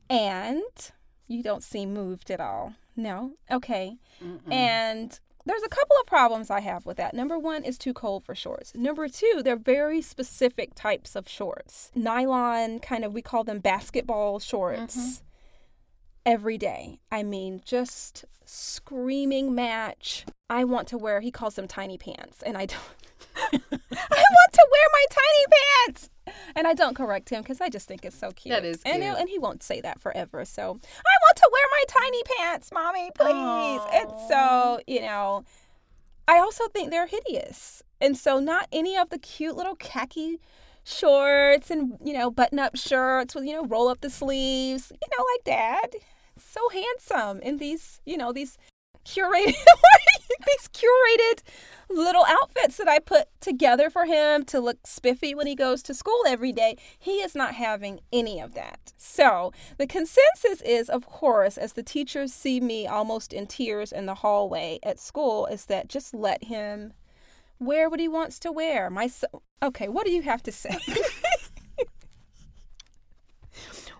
And 0.09 0.63
you 1.27 1.41
don't 1.43 1.63
seem 1.63 1.93
moved 1.93 2.29
at 2.29 2.41
all. 2.41 2.73
No? 2.95 3.33
Okay. 3.49 3.97
And 4.51 5.19
there's 5.45 5.63
a 5.63 5.69
couple 5.69 5.95
of 5.99 6.07
problems 6.07 6.49
I 6.49 6.61
have 6.61 6.85
with 6.85 6.97
that. 6.97 7.13
Number 7.13 7.37
one 7.37 7.63
is 7.63 7.77
too 7.77 7.93
cold 7.93 8.23
for 8.23 8.35
shorts. 8.35 8.73
Number 8.75 9.07
two, 9.07 9.41
they're 9.43 9.55
very 9.55 10.01
specific 10.01 10.73
types 10.75 11.15
of 11.15 11.27
shorts. 11.27 11.91
Nylon, 11.95 12.79
kind 12.79 13.03
of, 13.03 13.13
we 13.13 13.21
call 13.21 13.43
them 13.43 13.59
basketball 13.59 14.39
shorts. 14.39 14.97
Mm-hmm. 14.97 15.25
Every 16.25 16.57
day. 16.57 16.99
I 17.11 17.23
mean, 17.23 17.61
just 17.65 18.23
screaming 18.45 19.53
match. 19.53 20.25
I 20.49 20.63
want 20.63 20.87
to 20.89 20.97
wear, 20.97 21.19
he 21.19 21.31
calls 21.31 21.55
them 21.55 21.67
tiny 21.67 21.97
pants, 21.97 22.41
and 22.43 22.57
I 22.57 22.65
don't. 22.65 22.79
I 23.53 23.59
want 23.59 24.53
to 24.53 24.67
wear 24.71 24.87
my 24.93 25.05
tiny 25.09 25.45
pants! 25.85 26.09
And 26.55 26.67
I 26.67 26.73
don't 26.73 26.95
correct 26.95 27.29
him 27.29 27.41
because 27.41 27.61
I 27.61 27.69
just 27.69 27.87
think 27.87 28.05
it's 28.05 28.17
so 28.17 28.31
cute. 28.31 28.53
That 28.53 28.65
is 28.65 28.81
And, 28.85 29.01
cute. 29.01 29.17
and 29.17 29.29
he 29.29 29.39
won't 29.39 29.63
say 29.63 29.81
that 29.81 29.99
forever. 29.99 30.45
So, 30.45 30.61
I 30.61 30.65
want 30.65 31.37
to 31.37 31.49
wear 31.51 31.63
my 31.71 31.83
tiny 31.87 32.23
pants, 32.37 32.71
mommy, 32.71 33.09
please. 33.15 33.81
And 33.93 34.09
so, 34.29 34.79
you 34.87 35.01
know, 35.01 35.43
I 36.27 36.37
also 36.39 36.67
think 36.67 36.91
they're 36.91 37.07
hideous. 37.07 37.81
And 37.99 38.15
so, 38.17 38.39
not 38.39 38.67
any 38.71 38.97
of 38.97 39.09
the 39.09 39.17
cute 39.17 39.55
little 39.55 39.75
khaki 39.75 40.39
shorts 40.83 41.71
and, 41.71 41.97
you 42.03 42.13
know, 42.13 42.29
button 42.29 42.59
up 42.59 42.75
shirts 42.75 43.33
with, 43.35 43.45
you 43.45 43.53
know, 43.53 43.65
roll 43.65 43.87
up 43.87 44.01
the 44.01 44.09
sleeves, 44.09 44.91
you 44.91 45.07
know, 45.17 45.23
like 45.35 45.43
dad. 45.45 45.95
So 46.37 46.67
handsome 46.69 47.39
in 47.41 47.57
these, 47.57 48.01
you 48.05 48.17
know, 48.17 48.33
these 48.33 48.57
curated, 49.03 49.55
these 50.45 50.69
curated 50.73 51.41
little 51.89 52.25
outfits 52.25 52.77
that 52.77 52.87
I 52.87 52.99
put 52.99 53.27
together 53.39 53.89
for 53.89 54.05
him 54.05 54.45
to 54.45 54.59
look 54.59 54.85
spiffy 54.85 55.35
when 55.35 55.47
he 55.47 55.55
goes 55.55 55.83
to 55.83 55.93
school 55.93 56.21
every 56.27 56.51
day. 56.51 56.77
He 56.97 57.17
is 57.17 57.35
not 57.35 57.55
having 57.55 57.99
any 58.11 58.39
of 58.39 58.53
that. 58.53 58.93
So 58.97 59.51
the 59.77 59.87
consensus 59.87 60.61
is, 60.65 60.89
of 60.89 61.05
course, 61.05 61.57
as 61.57 61.73
the 61.73 61.83
teachers 61.83 62.33
see 62.33 62.59
me 62.59 62.87
almost 62.87 63.33
in 63.33 63.47
tears 63.47 63.91
in 63.91 64.05
the 64.05 64.15
hallway 64.15 64.79
at 64.83 64.99
school, 64.99 65.45
is 65.45 65.65
that 65.65 65.87
just 65.87 66.13
let 66.13 66.45
him 66.45 66.93
wear 67.59 67.89
what 67.89 67.99
he 67.99 68.07
wants 68.07 68.39
to 68.39 68.51
wear. 68.51 68.89
My 68.89 69.07
son, 69.07 69.29
okay, 69.61 69.87
what 69.87 70.05
do 70.05 70.11
you 70.11 70.21
have 70.23 70.43
to 70.43 70.51
say? 70.51 70.77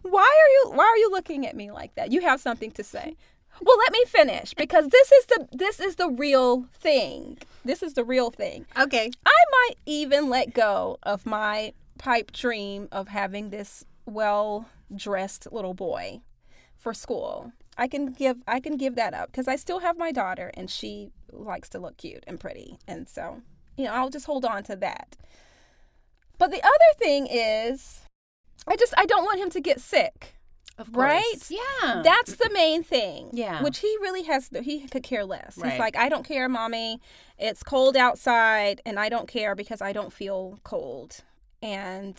why 0.01 0.21
are 0.21 0.49
you 0.49 0.71
why 0.75 0.83
are 0.83 0.97
you 0.97 1.09
looking 1.11 1.47
at 1.47 1.55
me 1.55 1.71
like 1.71 1.95
that? 1.95 2.11
You 2.11 2.21
have 2.21 2.41
something 2.41 2.71
to 2.71 2.83
say. 2.83 3.15
Well, 3.61 3.77
let 3.77 3.91
me 3.91 4.03
finish 4.05 4.53
because 4.53 4.89
this 4.89 5.11
is 5.11 5.25
the 5.27 5.47
this 5.51 5.79
is 5.79 5.95
the 5.95 6.09
real 6.09 6.65
thing. 6.73 7.37
This 7.63 7.81
is 7.83 7.93
the 7.93 8.03
real 8.03 8.29
thing. 8.29 8.65
okay. 8.79 9.11
I 9.25 9.43
might 9.51 9.75
even 9.85 10.29
let 10.29 10.53
go 10.53 10.97
of 11.03 11.25
my 11.25 11.73
pipe 11.97 12.31
dream 12.31 12.89
of 12.91 13.07
having 13.07 13.49
this 13.49 13.85
well-dressed 14.05 15.47
little 15.51 15.73
boy 15.73 16.21
for 16.75 16.93
school. 16.93 17.53
I 17.77 17.87
can 17.87 18.07
give 18.07 18.37
I 18.47 18.59
can 18.59 18.77
give 18.77 18.95
that 18.95 19.13
up 19.13 19.31
because 19.31 19.47
I 19.47 19.55
still 19.55 19.79
have 19.79 19.97
my 19.97 20.11
daughter 20.11 20.51
and 20.55 20.69
she 20.69 21.11
likes 21.31 21.69
to 21.69 21.79
look 21.79 21.97
cute 21.97 22.23
and 22.27 22.39
pretty. 22.39 22.77
And 22.87 23.07
so, 23.07 23.41
you 23.77 23.85
know, 23.85 23.93
I'll 23.93 24.09
just 24.09 24.25
hold 24.25 24.45
on 24.45 24.63
to 24.63 24.75
that. 24.77 25.15
But 26.37 26.51
the 26.51 26.61
other 26.61 26.99
thing 26.99 27.27
is 27.27 28.01
I 28.67 28.75
just 28.75 28.93
I 28.97 29.05
don't 29.05 29.25
want 29.25 29.39
him 29.39 29.49
to 29.51 29.61
get 29.61 29.79
sick. 29.79 30.35
Of 30.77 30.95
Right? 30.95 31.49
Yeah. 31.49 32.01
That's 32.03 32.35
the 32.35 32.49
main 32.51 32.83
thing. 32.83 33.29
Yeah. 33.31 33.61
Which 33.61 33.79
he 33.79 33.95
really 34.01 34.23
has, 34.23 34.49
he 34.63 34.87
could 34.87 35.03
care 35.03 35.23
less. 35.23 35.57
Right. 35.57 35.71
He's 35.71 35.79
like, 35.79 35.95
I 35.95 36.09
don't 36.09 36.25
care, 36.25 36.49
mommy. 36.49 36.99
It's 37.37 37.61
cold 37.61 37.95
outside, 37.95 38.81
and 38.85 38.99
I 38.99 39.09
don't 39.09 39.27
care 39.27 39.53
because 39.55 39.81
I 39.81 39.93
don't 39.93 40.11
feel 40.11 40.59
cold. 40.63 41.17
And 41.61 42.15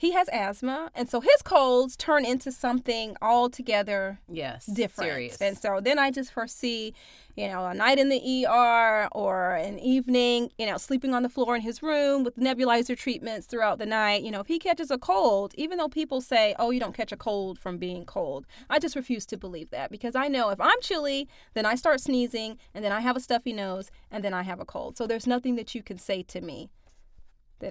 he 0.00 0.12
has 0.12 0.30
asthma. 0.32 0.90
And 0.94 1.10
so 1.10 1.20
his 1.20 1.42
colds 1.44 1.94
turn 1.94 2.24
into 2.24 2.50
something 2.50 3.16
altogether 3.20 4.18
yes. 4.30 4.64
different. 4.64 5.10
Serious. 5.10 5.42
And 5.42 5.58
so 5.58 5.78
then 5.82 5.98
I 5.98 6.10
just 6.10 6.32
foresee, 6.32 6.94
you 7.36 7.46
know, 7.48 7.66
a 7.66 7.74
night 7.74 7.98
in 7.98 8.08
the 8.08 8.46
ER 8.46 9.08
or 9.12 9.56
an 9.56 9.78
evening, 9.78 10.52
you 10.56 10.64
know, 10.64 10.78
sleeping 10.78 11.12
on 11.12 11.22
the 11.22 11.28
floor 11.28 11.54
in 11.54 11.60
his 11.60 11.82
room 11.82 12.24
with 12.24 12.36
nebulizer 12.36 12.96
treatments 12.96 13.46
throughout 13.46 13.78
the 13.78 13.84
night. 13.84 14.22
You 14.22 14.30
know, 14.30 14.40
if 14.40 14.46
he 14.46 14.58
catches 14.58 14.90
a 14.90 14.96
cold, 14.96 15.52
even 15.56 15.76
though 15.76 15.90
people 15.90 16.22
say, 16.22 16.54
oh, 16.58 16.70
you 16.70 16.80
don't 16.80 16.94
catch 16.94 17.12
a 17.12 17.16
cold 17.18 17.58
from 17.58 17.76
being 17.76 18.06
cold, 18.06 18.46
I 18.70 18.78
just 18.78 18.96
refuse 18.96 19.26
to 19.26 19.36
believe 19.36 19.68
that 19.68 19.90
because 19.90 20.16
I 20.16 20.28
know 20.28 20.48
if 20.48 20.62
I'm 20.62 20.80
chilly, 20.80 21.28
then 21.52 21.66
I 21.66 21.74
start 21.74 22.00
sneezing 22.00 22.56
and 22.72 22.82
then 22.82 22.90
I 22.90 23.00
have 23.00 23.18
a 23.18 23.20
stuffy 23.20 23.52
nose 23.52 23.90
and 24.10 24.24
then 24.24 24.32
I 24.32 24.44
have 24.44 24.60
a 24.60 24.64
cold. 24.64 24.96
So 24.96 25.06
there's 25.06 25.26
nothing 25.26 25.56
that 25.56 25.74
you 25.74 25.82
can 25.82 25.98
say 25.98 26.22
to 26.22 26.40
me 26.40 26.70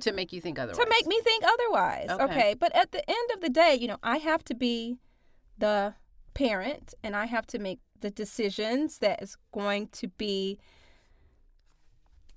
to 0.02 0.12
make 0.12 0.32
you 0.32 0.40
think 0.42 0.60
otherwise. 0.60 0.78
to 0.84 0.90
make 0.90 1.08
me 1.08 1.20
think 1.22 1.44
otherwise. 1.44 2.08
Okay. 2.10 2.24
Okay. 2.24 2.54
But 2.54 2.76
at 2.76 2.92
the 2.92 3.08
end 3.10 3.30
of 3.34 3.42
the 3.42 3.50
day, 3.50 3.76
you 3.80 3.88
know, 3.88 3.98
I 4.04 4.18
have 4.18 4.44
to 4.46 4.56
be 4.56 4.98
the 5.58 5.96
parent 6.34 6.94
and 7.04 7.16
I 7.16 7.26
have 7.26 7.46
to 7.48 7.60
make 7.60 7.80
the 8.00 8.10
decisions 8.12 9.00
that 9.00 9.22
is 9.22 9.36
going 9.52 9.88
to 9.90 10.08
be 10.08 10.58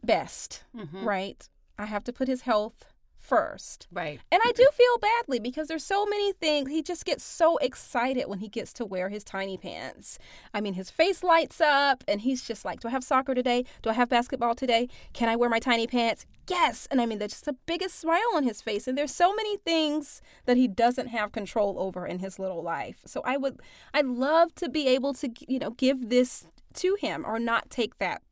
best, 0.03 0.65
Mhm. 0.75 1.05
right? 1.05 1.49
I 1.79 1.87
have 1.87 2.05
to 2.05 2.13
put 2.13 2.29
his 2.29 2.43
health 2.43 2.92
first. 3.23 3.87
Right. 3.93 4.21
And 4.31 4.41
I 4.45 4.53
do 4.53 4.69
feel 4.75 4.99
badly 4.99 5.39
because 5.39 5.69
there's 5.69 5.85
so 5.85 6.05
many 6.05 6.33
things. 6.33 6.69
He 6.71 6.83
just 6.83 7.05
gets 7.05 7.23
so 7.25 7.57
excited 7.59 8.27
when 8.27 8.41
he 8.41 8.49
gets 8.49 8.73
to 8.75 8.85
wear 8.85 9.09
his 9.09 9.25
tiny 9.25 9.57
pants. 9.57 10.19
I 10.53 10.61
mean, 10.61 10.75
his 10.75 10.91
face 10.91 11.23
lights 11.23 11.61
up 11.61 12.05
and 12.09 12.21
he's 12.21 12.43
just 12.43 12.65
like, 12.65 12.81
Do 12.81 12.89
I 12.89 12.91
have 12.91 13.05
soccer 13.05 13.35
today? 13.35 13.65
Do 13.81 13.91
I 13.91 13.95
have 13.95 14.09
basketball 14.09 14.55
today? 14.55 14.89
Can 15.13 15.29
I 15.29 15.37
wear 15.37 15.49
my 15.49 15.61
tiny 15.61 15.87
pants? 15.87 16.27
Yes. 16.49 16.89
And 16.91 17.01
I 17.01 17.07
mean, 17.07 17.19
there's 17.19 17.33
just 17.33 17.45
the 17.45 17.57
biggest 17.67 17.99
smile 17.99 18.21
on 18.35 18.43
his 18.43 18.61
face. 18.61 18.89
And 18.89 18.99
there's 18.99 19.15
so 19.15 19.35
many 19.35 19.57
things 19.59 20.21
that 20.45 20.57
he 20.57 20.67
doesn't 20.67 21.07
have 21.07 21.33
control 21.33 21.77
over 21.79 22.07
in 22.07 22.19
his 22.19 22.39
little 22.39 22.63
life. 22.63 23.03
So 23.07 23.23
I 23.25 23.37
would, 23.37 23.61
I'd 23.95 24.07
love 24.07 24.55
to 24.57 24.69
be 24.69 24.89
able 24.89 25.15
to, 25.15 25.31
you 25.47 25.61
know, 25.61 25.71
give 25.71 26.09
this 26.09 26.47
to 26.75 26.97
him 27.01 27.25
or 27.27 27.39
not 27.39 27.71
take 27.71 27.99
that 27.99 28.23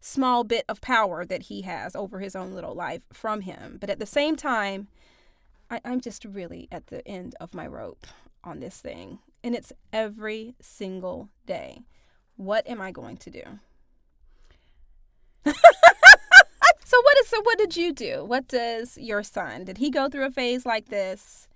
small 0.00 0.44
bit 0.44 0.64
of 0.68 0.80
power 0.80 1.24
that 1.24 1.42
he 1.42 1.62
has 1.62 1.94
over 1.96 2.20
his 2.20 2.36
own 2.36 2.54
little 2.54 2.74
life 2.74 3.02
from 3.12 3.42
him. 3.42 3.78
But 3.80 3.90
at 3.90 3.98
the 3.98 4.06
same 4.06 4.36
time, 4.36 4.88
I, 5.70 5.80
I'm 5.84 6.00
just 6.00 6.24
really 6.24 6.68
at 6.70 6.86
the 6.88 7.06
end 7.06 7.34
of 7.40 7.54
my 7.54 7.66
rope 7.66 8.06
on 8.44 8.60
this 8.60 8.78
thing. 8.80 9.18
And 9.42 9.54
it's 9.54 9.72
every 9.92 10.54
single 10.60 11.28
day. 11.46 11.82
What 12.36 12.68
am 12.68 12.80
I 12.80 12.90
going 12.92 13.16
to 13.18 13.30
do? 13.30 13.42
so 15.44 15.52
what 17.02 17.18
is 17.18 17.28
so 17.28 17.40
what 17.42 17.58
did 17.58 17.76
you 17.76 17.92
do? 17.92 18.24
What 18.24 18.48
does 18.48 18.96
your 18.98 19.22
son? 19.22 19.64
Did 19.64 19.78
he 19.78 19.90
go 19.90 20.08
through 20.08 20.26
a 20.26 20.30
phase 20.30 20.66
like 20.66 20.88
this? 20.88 21.48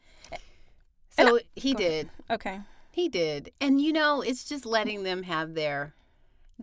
So 1.11 1.41
he 1.55 1.75
Go 1.75 1.79
ahead. 1.79 1.91
did. 1.91 2.11
Okay. 2.31 2.61
He 2.91 3.09
did. 3.09 3.53
And 3.61 3.81
you 3.81 3.93
know, 3.93 4.21
it's 4.23 4.45
just 4.45 4.65
letting 4.67 5.03
them 5.03 5.23
have 5.25 5.55
their 5.55 5.95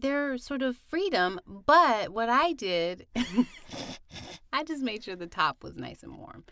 their 0.01 0.37
sort 0.37 0.61
of 0.61 0.77
freedom. 0.77 1.39
But 1.47 2.09
what 2.09 2.29
I 2.29 2.53
did, 2.53 3.05
I 4.53 4.63
just 4.63 4.81
made 4.83 5.03
sure 5.03 5.15
the 5.15 5.27
top 5.27 5.63
was 5.63 5.77
nice 5.77 6.03
and 6.03 6.17
warm. 6.17 6.43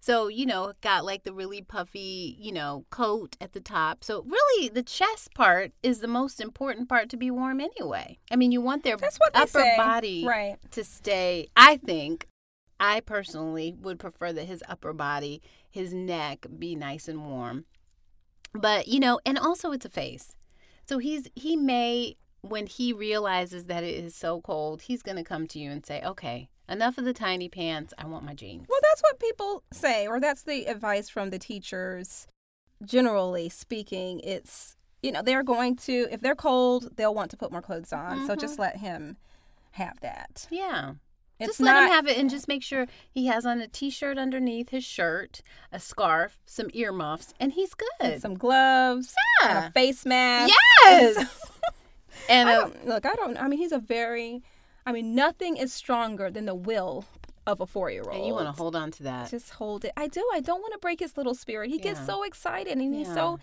So, 0.00 0.28
you 0.28 0.46
know, 0.46 0.72
got 0.82 1.04
like 1.04 1.24
the 1.24 1.32
really 1.32 1.62
puffy, 1.62 2.36
you 2.38 2.52
know, 2.52 2.84
coat 2.90 3.36
at 3.40 3.54
the 3.54 3.60
top. 3.60 4.04
So, 4.04 4.22
really, 4.22 4.68
the 4.68 4.82
chest 4.82 5.34
part 5.34 5.72
is 5.82 5.98
the 6.00 6.06
most 6.06 6.40
important 6.40 6.88
part 6.88 7.08
to 7.10 7.16
be 7.16 7.30
warm 7.30 7.60
anyway. 7.60 8.18
I 8.30 8.36
mean, 8.36 8.52
you 8.52 8.60
want 8.60 8.84
their 8.84 8.96
upper 9.34 9.58
say. 9.60 9.76
body 9.76 10.24
Right. 10.24 10.58
to 10.72 10.84
stay. 10.84 11.48
I 11.56 11.76
think, 11.78 12.28
I 12.78 13.00
personally 13.00 13.74
would 13.80 13.98
prefer 13.98 14.32
that 14.34 14.44
his 14.44 14.62
upper 14.68 14.92
body, 14.92 15.42
his 15.70 15.92
neck 15.94 16.46
be 16.56 16.76
nice 16.76 17.08
and 17.08 17.26
warm. 17.26 17.64
But, 18.52 18.86
you 18.88 19.00
know, 19.00 19.18
and 19.26 19.38
also 19.38 19.72
it's 19.72 19.86
a 19.86 19.90
face. 19.90 20.36
So, 20.86 20.98
he's, 20.98 21.26
he 21.34 21.56
may, 21.56 22.16
when 22.50 22.66
he 22.66 22.92
realizes 22.92 23.64
that 23.64 23.84
it 23.84 23.94
is 23.94 24.14
so 24.14 24.40
cold, 24.40 24.82
he's 24.82 25.02
going 25.02 25.16
to 25.16 25.24
come 25.24 25.46
to 25.48 25.58
you 25.58 25.70
and 25.70 25.84
say, 25.84 26.02
okay, 26.02 26.48
enough 26.68 26.98
of 26.98 27.04
the 27.04 27.12
tiny 27.12 27.48
pants. 27.48 27.94
I 27.98 28.06
want 28.06 28.24
my 28.24 28.34
jeans. 28.34 28.66
Well, 28.68 28.80
that's 28.82 29.02
what 29.02 29.20
people 29.20 29.62
say, 29.72 30.06
or 30.06 30.20
that's 30.20 30.42
the 30.42 30.66
advice 30.66 31.08
from 31.08 31.30
the 31.30 31.38
teachers. 31.38 32.26
Generally 32.84 33.50
speaking, 33.50 34.20
it's, 34.20 34.76
you 35.02 35.12
know, 35.12 35.22
they're 35.22 35.42
going 35.42 35.76
to, 35.76 36.08
if 36.10 36.20
they're 36.20 36.34
cold, 36.34 36.96
they'll 36.96 37.14
want 37.14 37.30
to 37.30 37.36
put 37.36 37.52
more 37.52 37.62
clothes 37.62 37.92
on. 37.92 38.26
So 38.26 38.32
mm-hmm. 38.32 38.40
just 38.40 38.58
let 38.58 38.76
him 38.78 39.16
have 39.72 40.00
that. 40.00 40.46
Yeah. 40.50 40.92
It's 41.38 41.48
just 41.48 41.60
let 41.60 41.72
not, 41.72 41.82
him 41.84 41.90
have 41.90 42.06
it 42.06 42.16
and 42.16 42.30
just 42.30 42.48
make 42.48 42.62
sure 42.62 42.86
he 43.10 43.26
has 43.26 43.44
on 43.44 43.60
a 43.60 43.68
t-shirt 43.68 44.16
underneath 44.16 44.70
his 44.70 44.84
shirt, 44.84 45.42
a 45.70 45.78
scarf, 45.78 46.38
some 46.46 46.70
earmuffs, 46.72 47.34
and 47.38 47.52
he's 47.52 47.74
good. 47.74 48.22
some 48.22 48.36
gloves 48.36 49.14
and 49.42 49.50
Yeah. 49.50 49.66
a 49.66 49.70
face 49.70 50.06
mask. 50.06 50.54
Yes. 50.84 51.50
and 52.28 52.48
I 52.48 52.64
look, 52.84 53.06
I 53.06 53.14
don't, 53.14 53.36
I 53.36 53.48
mean, 53.48 53.58
he's 53.58 53.72
a 53.72 53.78
very, 53.78 54.42
I 54.84 54.92
mean, 54.92 55.14
nothing 55.14 55.56
is 55.56 55.72
stronger 55.72 56.30
than 56.30 56.46
the 56.46 56.54
will 56.54 57.04
of 57.46 57.60
a 57.60 57.66
four 57.66 57.90
year 57.90 58.02
old. 58.02 58.14
and 58.16 58.26
you 58.26 58.32
want 58.32 58.46
to 58.46 58.52
hold 58.52 58.74
on 58.74 58.90
to 58.92 59.02
that. 59.04 59.30
Just 59.30 59.50
hold 59.50 59.84
it. 59.84 59.92
I 59.96 60.08
do. 60.08 60.24
I 60.34 60.40
don't 60.40 60.60
want 60.60 60.72
to 60.72 60.78
break 60.78 61.00
his 61.00 61.16
little 61.16 61.34
spirit. 61.34 61.70
He 61.70 61.78
gets 61.78 62.04
so 62.04 62.22
excited 62.24 62.72
and 62.76 62.94
he's 62.94 63.06
so, 63.06 63.38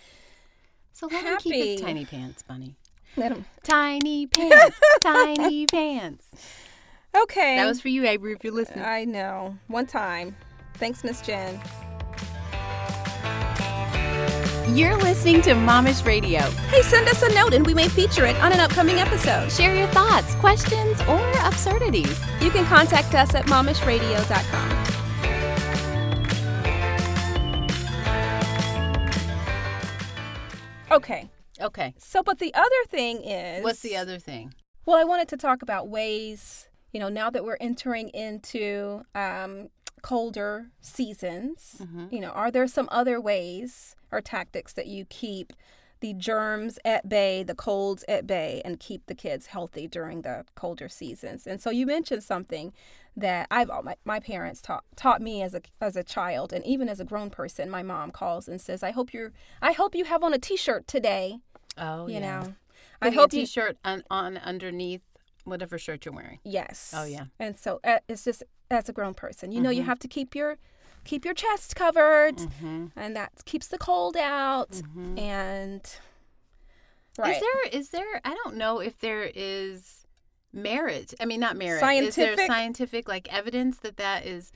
So 0.92 1.08
let 1.08 1.24
him 1.24 1.38
keep 1.38 1.54
his 1.54 1.80
happy. 1.80 1.84
tiny 1.84 2.06
pants, 2.06 2.44
Bunny. 2.44 2.76
let 3.16 3.32
him. 3.32 3.46
Tiny 3.64 4.28
pants, 4.28 4.78
tiny 5.02 5.66
pants. 5.68 6.28
Okay. 7.16 7.56
That 7.58 7.66
was 7.68 7.80
for 7.80 7.88
you, 7.90 8.06
Avery, 8.06 8.34
if 8.34 8.44
you're 8.44 8.54
listening. 8.54 8.84
I 8.84 9.06
know. 9.06 9.58
One 9.68 9.86
time. 9.86 10.36
Thanks, 10.76 11.04
Miss 11.04 11.22
Jen. 11.22 11.60
You're 14.74 14.98
listening 14.98 15.44
to 15.44 15.52
Momish 15.52 16.04
Radio. 16.04 16.40
Hey, 16.72 16.82
send 16.82 17.08
us 17.08 17.22
a 17.22 17.32
note 17.36 17.54
and 17.54 17.64
we 17.64 17.76
may 17.76 17.88
feature 17.88 18.26
it 18.26 18.36
on 18.38 18.52
an 18.52 18.60
upcoming 18.60 18.96
episode. 18.96 19.52
Share 19.52 19.76
your 19.76 19.86
thoughts, 19.90 20.34
questions, 20.34 21.00
or 21.02 21.20
absurdities. 21.42 22.20
You 22.42 22.50
can 22.50 22.66
contact 22.66 23.14
us 23.14 23.36
at 23.36 23.46
momishradio.com. 23.46 24.84
Okay. 30.92 31.30
Okay. 31.62 31.94
So, 32.00 32.24
but 32.24 32.40
the 32.40 32.52
other 32.56 32.70
thing 32.90 33.24
is. 33.24 33.64
What's 33.64 33.82
the 33.82 33.96
other 33.96 34.18
thing? 34.18 34.56
Well, 34.88 34.98
I 34.98 35.04
wanted 35.04 35.28
to 35.28 35.38
talk 35.38 35.62
about 35.62 35.88
ways, 35.88 36.68
you 36.92 37.00
know, 37.00 37.10
now 37.10 37.30
that 37.30 37.46
we're 37.46 37.58
entering 37.62 38.10
into 38.10 39.04
um, 39.14 39.70
colder 40.04 40.68
seasons, 40.82 41.82
you 42.12 42.20
know, 42.20 42.30
are 42.30 42.52
there 42.52 42.68
some 42.68 42.88
other 42.92 43.20
ways 43.20 43.96
or 44.12 44.22
tactics 44.22 44.74
that 44.74 44.86
you 44.86 45.06
keep 45.06 45.54
the 46.02 46.14
germs 46.14 46.78
at 46.84 47.08
bay, 47.08 47.42
the 47.44 47.56
colds 47.56 48.04
at 48.10 48.28
bay, 48.28 48.62
and 48.66 48.80
keep 48.80 49.06
the 49.08 49.16
kids 49.16 49.48
healthy 49.48 49.88
during 49.88 50.22
the 50.22 50.44
colder 50.54 50.90
seasons? 50.90 51.48
And 51.48 51.62
so 51.62 51.70
you 51.72 51.86
mentioned 51.86 52.22
something 52.24 52.74
that 53.16 53.48
I've 53.50 53.70
my, 53.84 53.96
my 54.04 54.20
parents 54.20 54.62
taught 54.62 54.84
taught 54.96 55.22
me 55.22 55.42
as 55.42 55.54
a 55.56 55.62
as 55.80 55.96
a 55.96 56.04
child 56.04 56.52
and 56.52 56.64
even 56.66 56.90
as 56.90 57.00
a 57.00 57.06
grown 57.06 57.30
person. 57.30 57.70
My 57.70 57.82
mom 57.84 58.12
calls 58.12 58.48
and 58.50 58.60
says, 58.60 58.84
"I 58.84 58.92
hope 58.92 59.14
you're 59.14 59.32
I 59.62 59.72
hope 59.72 59.96
you 59.96 60.04
have 60.06 60.24
on 60.24 60.34
a 60.34 60.40
t-shirt 60.40 60.88
today." 60.88 61.40
Oh, 61.78 62.08
You 62.08 62.16
yeah. 62.16 62.20
know, 62.44 62.56
I 63.02 63.10
hope 63.10 63.32
a 63.34 63.38
you 63.38 63.42
t-shirt 63.44 63.78
on, 63.86 64.04
on 64.12 64.38
underneath 64.38 65.02
whatever 65.46 65.78
shirt 65.78 66.06
you're 66.06 66.14
wearing. 66.14 66.40
Yes. 66.44 66.94
Oh, 66.96 67.04
yeah. 67.06 67.26
And 67.40 67.58
so 67.58 67.80
uh, 67.84 68.00
it's 68.08 68.24
just 68.24 68.44
as 68.74 68.90
a 68.90 68.94
grown 68.94 69.14
person, 69.14 69.52
you 69.52 69.62
know, 69.62 69.70
Mm-hmm. 69.70 69.78
you 69.80 69.84
have 69.84 70.00
to 70.00 70.08
keep 70.08 70.36
your 70.36 70.58
keep 71.06 71.26
your 71.26 71.34
chest 71.34 71.76
covered, 71.76 72.40
and 72.96 73.16
that 73.16 73.32
keeps 73.46 73.68
the 73.68 73.78
cold 73.78 74.16
out. 74.18 74.82
And 75.18 75.82
right, 77.18 77.36
Mm-hmm. 77.36 77.36
Is 77.36 77.40
there 77.40 77.80
is 77.80 77.90
there 77.90 78.22
I 78.26 78.34
don't 78.44 78.56
know 78.58 78.80
if 78.80 79.00
there 79.00 79.30
is 79.34 80.06
merit. 80.52 81.14
I 81.20 81.26
mean 81.26 81.40
not 81.40 81.56
merit. 81.58 81.76
Is 81.78 81.82
Scientific? 81.82 82.38
there 82.38 82.48
scientific 82.48 83.08
like 83.08 83.32
evidence 83.34 83.78
that 83.80 83.98
that 83.98 84.26
is 84.26 84.52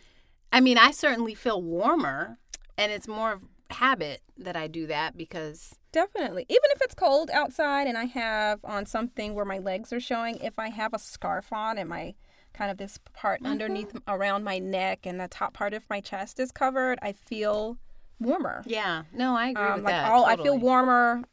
I 0.52 0.60
mean 0.62 0.78
I 0.78 0.92
certainly 0.92 1.34
feel 1.36 1.62
warmer 1.62 2.38
and 2.78 2.92
it's 2.92 3.08
more 3.08 3.32
of 3.34 3.46
habit 3.70 4.22
that 4.38 4.56
I 4.56 4.68
do 4.68 4.88
that 4.88 5.18
because 5.18 5.76
definitely, 5.92 6.46
even 6.48 6.70
if 6.76 6.82
it's 6.82 6.94
cold 6.94 7.30
outside 7.34 7.88
and 7.88 7.98
I 7.98 8.06
have 8.06 8.60
on 8.64 8.86
something 8.86 9.34
where 9.34 9.46
my 9.46 9.58
legs 9.58 9.92
are 9.92 10.00
showing, 10.00 10.38
if 10.38 10.58
I 10.60 10.70
have 10.70 10.94
a 10.94 11.00
scarf 11.00 11.52
on 11.52 11.78
and 11.80 11.90
my 11.90 12.14
kind 12.58 12.72
of 12.72 12.78
this 12.78 12.98
part 13.14 13.42
Mm-hmm. 13.42 13.52
underneath 13.52 13.96
around 14.08 14.44
my 14.44 14.58
neck 14.60 15.06
and 15.06 15.20
the 15.20 15.28
top 15.28 15.54
part 15.54 15.74
of 15.74 15.84
my 15.90 16.02
chest 16.02 16.40
is 16.40 16.52
covered, 16.52 16.98
I 17.02 17.12
feel 17.14 17.78
warmer. 18.20 18.64
yeah. 18.66 19.04
No, 19.14 19.36
I 19.36 19.50
agree 19.50 19.64
um, 19.64 19.76
with 19.76 19.84
like 19.86 19.94
that. 19.94 20.12
all 20.12 20.26
I 20.26 20.36
feel 20.38 20.58
warmer 20.58 21.24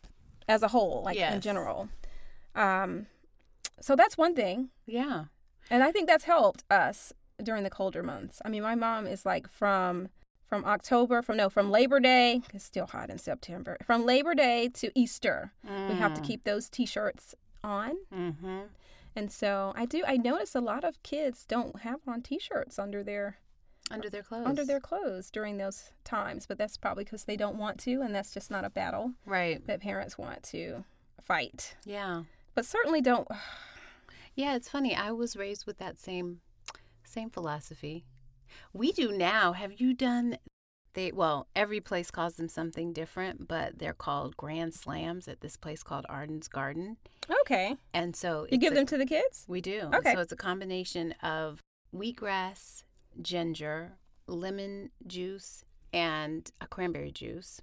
as 0.48 0.62
a 0.62 0.68
whole, 0.68 1.02
like 1.04 1.16
in 1.16 1.40
general. 1.40 1.88
Um, 2.54 3.06
so 3.80 3.96
that's 3.96 4.16
one 4.18 4.34
thing. 4.34 4.68
Yeah. 4.86 5.24
And 5.70 5.82
I 5.82 5.90
think 5.92 6.06
that's 6.08 6.24
helped 6.24 6.62
us 6.70 7.12
during 7.42 7.62
the 7.64 7.70
colder 7.70 8.02
months. 8.02 8.40
I 8.44 8.48
mean, 8.50 8.62
my 8.62 8.74
mom 8.74 9.06
is 9.06 9.24
like 9.24 9.48
from 9.48 10.08
from 10.46 10.64
October, 10.66 11.22
from 11.22 11.38
no, 11.38 11.48
from 11.48 11.70
Labor 11.70 11.98
Day, 12.00 12.42
it's 12.52 12.64
still 12.64 12.86
hot 12.86 13.08
in 13.10 13.18
September. 13.18 13.76
From 13.82 14.04
Labor 14.04 14.34
Day 14.34 14.68
to 14.74 14.90
Easter, 14.94 15.52
we 15.88 15.94
have 15.94 16.12
to 16.14 16.20
keep 16.20 16.44
those 16.44 16.68
t-shirts 16.68 17.34
on. 17.64 17.96
Mhm. 18.14 18.64
And 19.16 19.30
so 19.30 19.72
I 19.76 19.86
do 19.86 20.02
I 20.06 20.16
notice 20.16 20.54
a 20.54 20.60
lot 20.60 20.84
of 20.84 21.02
kids 21.02 21.44
don't 21.46 21.80
have 21.80 22.00
on 22.06 22.22
t-shirts 22.22 22.78
under 22.78 23.02
their 23.02 23.38
Under 23.90 24.10
their 24.10 24.22
clothes. 24.22 24.46
under 24.46 24.64
their 24.64 24.80
clothes 24.80 25.30
during 25.30 25.56
those 25.58 25.92
times, 26.04 26.46
but 26.46 26.58
that's 26.58 26.76
probably 26.76 27.04
because 27.04 27.24
they 27.24 27.36
don't 27.36 27.56
want 27.56 27.78
to 27.80 28.00
and 28.02 28.14
that's 28.14 28.32
just 28.34 28.50
not 28.50 28.64
a 28.64 28.70
battle 28.70 29.12
Right. 29.26 29.64
that 29.66 29.80
parents 29.80 30.18
want 30.18 30.42
to 30.44 30.84
fight. 31.22 31.76
Yeah. 31.84 32.24
But 32.54 32.66
certainly 32.66 33.00
don't 33.00 33.28
Yeah, 34.36 34.56
it's 34.56 34.68
funny. 34.68 34.96
I 34.96 35.12
was 35.12 35.36
raised 35.36 35.64
with 35.66 35.78
that 35.78 35.98
same 35.98 36.40
same 37.04 37.30
philosophy. 37.30 38.04
We 38.72 38.90
do 38.90 39.12
now. 39.12 39.52
Have 39.52 39.80
you 39.80 39.94
done 39.94 40.38
they 40.94 41.12
well, 41.12 41.46
every 41.54 41.80
place 41.80 42.10
calls 42.10 42.34
them 42.36 42.48
something 42.48 42.92
different, 42.92 43.46
but 43.48 43.78
they're 43.78 43.92
called 43.92 44.36
grand 44.36 44.74
slams 44.74 45.28
at 45.28 45.40
this 45.40 45.56
place 45.56 45.82
called 45.82 46.06
Arden's 46.08 46.48
Garden. 46.48 46.96
Okay. 47.42 47.76
And 47.92 48.14
so 48.16 48.46
You 48.50 48.58
give 48.58 48.72
a- 48.72 48.76
them 48.76 48.86
to 48.86 48.96
the 48.98 49.06
kids? 49.06 49.44
we 49.48 49.60
do. 49.60 49.90
Okay. 49.94 50.14
So 50.14 50.20
it's 50.20 50.32
a 50.32 50.36
combination 50.36 51.12
of 51.22 51.60
wheatgrass, 51.94 52.82
ginger, 53.22 53.92
lemon 54.26 54.90
juice, 55.06 55.64
and 55.92 56.50
a 56.60 56.66
cranberry 56.66 57.10
juice. 57.12 57.60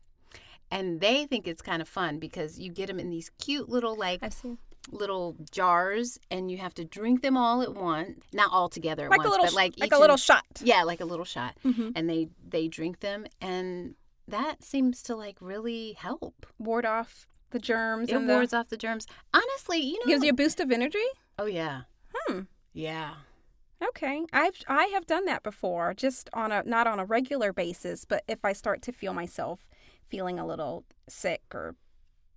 And 0.69 1.01
they 1.01 1.25
think 1.25 1.47
it's 1.47 1.61
kind 1.61 1.81
of 1.81 1.87
fun 1.89 2.17
because 2.19 2.57
you 2.57 2.71
get 2.71 2.87
them 2.87 2.99
in 2.99 3.09
these 3.09 3.29
cute 3.39 3.67
little 3.67 3.95
like 3.95 4.19
I've 4.23 4.33
seen 4.33 4.57
little 4.89 5.35
jars 5.51 6.17
and 6.31 6.49
you 6.49 6.57
have 6.57 6.73
to 6.73 6.83
drink 6.83 7.21
them 7.21 7.37
all 7.37 7.61
at 7.61 7.75
once 7.75 8.23
not 8.33 8.49
all 8.51 8.67
together 8.67 9.05
at 9.05 9.11
like 9.11 9.19
once 9.19 9.27
a 9.27 9.31
little 9.31 9.45
but 9.45 9.53
like 9.53 9.73
like 9.77 9.93
a 9.93 9.97
little 9.99 10.15
in- 10.15 10.19
shot. 10.19 10.43
yeah 10.63 10.83
like 10.83 10.99
a 11.01 11.05
little 11.05 11.25
shot 11.25 11.55
Mhm. 11.63 11.91
and 11.95 12.09
they 12.09 12.29
they 12.47 12.67
drink 12.67 12.99
them 12.99 13.25
and 13.39 13.95
that 14.27 14.63
seems 14.63 15.03
to 15.03 15.15
like 15.15 15.37
really 15.39 15.93
help 15.93 16.45
ward 16.57 16.85
off 16.85 17.27
the 17.51 17.59
germs 17.59 18.09
it 18.09 18.15
and 18.15 18.27
wards 18.27 18.51
the, 18.51 18.57
off 18.57 18.69
the 18.69 18.77
germs 18.77 19.05
honestly 19.33 19.77
you 19.79 19.99
know 19.99 20.05
gives 20.07 20.23
you 20.23 20.31
a 20.31 20.33
boost 20.33 20.59
of 20.59 20.71
energy. 20.71 20.99
oh 21.37 21.45
yeah 21.45 21.81
Hmm. 22.27 22.41
yeah 22.73 23.13
Okay, 23.83 24.23
I've 24.31 24.53
I 24.67 24.85
have 24.93 25.07
done 25.07 25.25
that 25.25 25.41
before, 25.41 25.95
just 25.95 26.29
on 26.33 26.51
a 26.51 26.61
not 26.63 26.85
on 26.85 26.99
a 26.99 27.03
regular 27.05 27.51
basis, 27.51 28.05
but 28.05 28.23
if 28.27 28.45
I 28.45 28.53
start 28.53 28.83
to 28.83 28.91
feel 28.91 29.11
myself 29.11 29.67
feeling 30.07 30.37
a 30.37 30.45
little 30.45 30.83
sick 31.09 31.41
or 31.51 31.75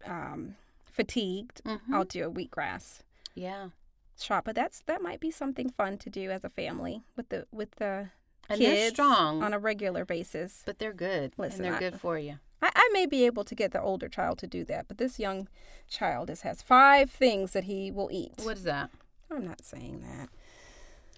um, 0.06 0.54
fatigued, 0.94 1.62
Mhm. 1.64 1.80
I'll 1.92 2.04
do 2.04 2.26
a 2.26 2.30
wheatgrass 2.30 3.00
yeah 3.34 3.70
shot. 4.18 4.44
But 4.44 4.54
that's 4.54 4.80
that 4.86 5.02
might 5.02 5.18
be 5.20 5.30
something 5.30 5.70
fun 5.70 5.98
to 5.98 6.08
do 6.10 6.30
as 6.30 6.44
a 6.44 6.50
family 6.50 7.02
with 7.16 7.28
the 7.30 7.46
with 7.50 7.72
the 7.72 8.10
and 8.48 8.60
they're 8.60 8.74
kids 8.74 8.94
strong 8.94 9.42
on 9.42 9.52
a 9.52 9.58
regular 9.58 10.04
basis. 10.04 10.62
but 10.64 10.78
they're 10.78 10.92
good 10.92 11.32
Listen, 11.36 11.56
and 11.56 11.64
they're 11.64 11.76
I- 11.76 11.90
good 11.90 12.00
for 12.00 12.18
you 12.18 12.38
I, 12.62 12.70
I 12.74 12.88
may 12.92 13.06
be 13.06 13.26
able 13.26 13.44
to 13.44 13.54
get 13.54 13.72
the 13.72 13.80
older 13.82 14.08
child 14.08 14.38
to 14.38 14.46
do 14.46 14.64
that, 14.66 14.86
but 14.88 14.96
this 14.98 15.18
young 15.18 15.48
child 15.88 16.30
is, 16.30 16.42
has 16.42 16.62
five 16.62 17.10
things 17.10 17.52
that 17.52 17.64
he 17.64 17.90
will 17.90 18.08
eat. 18.12 18.34
what 18.42 18.56
is 18.56 18.62
that 18.64 18.90
I'm 19.30 19.44
not 19.46 19.64
saying 19.64 20.00
that. 20.02 20.28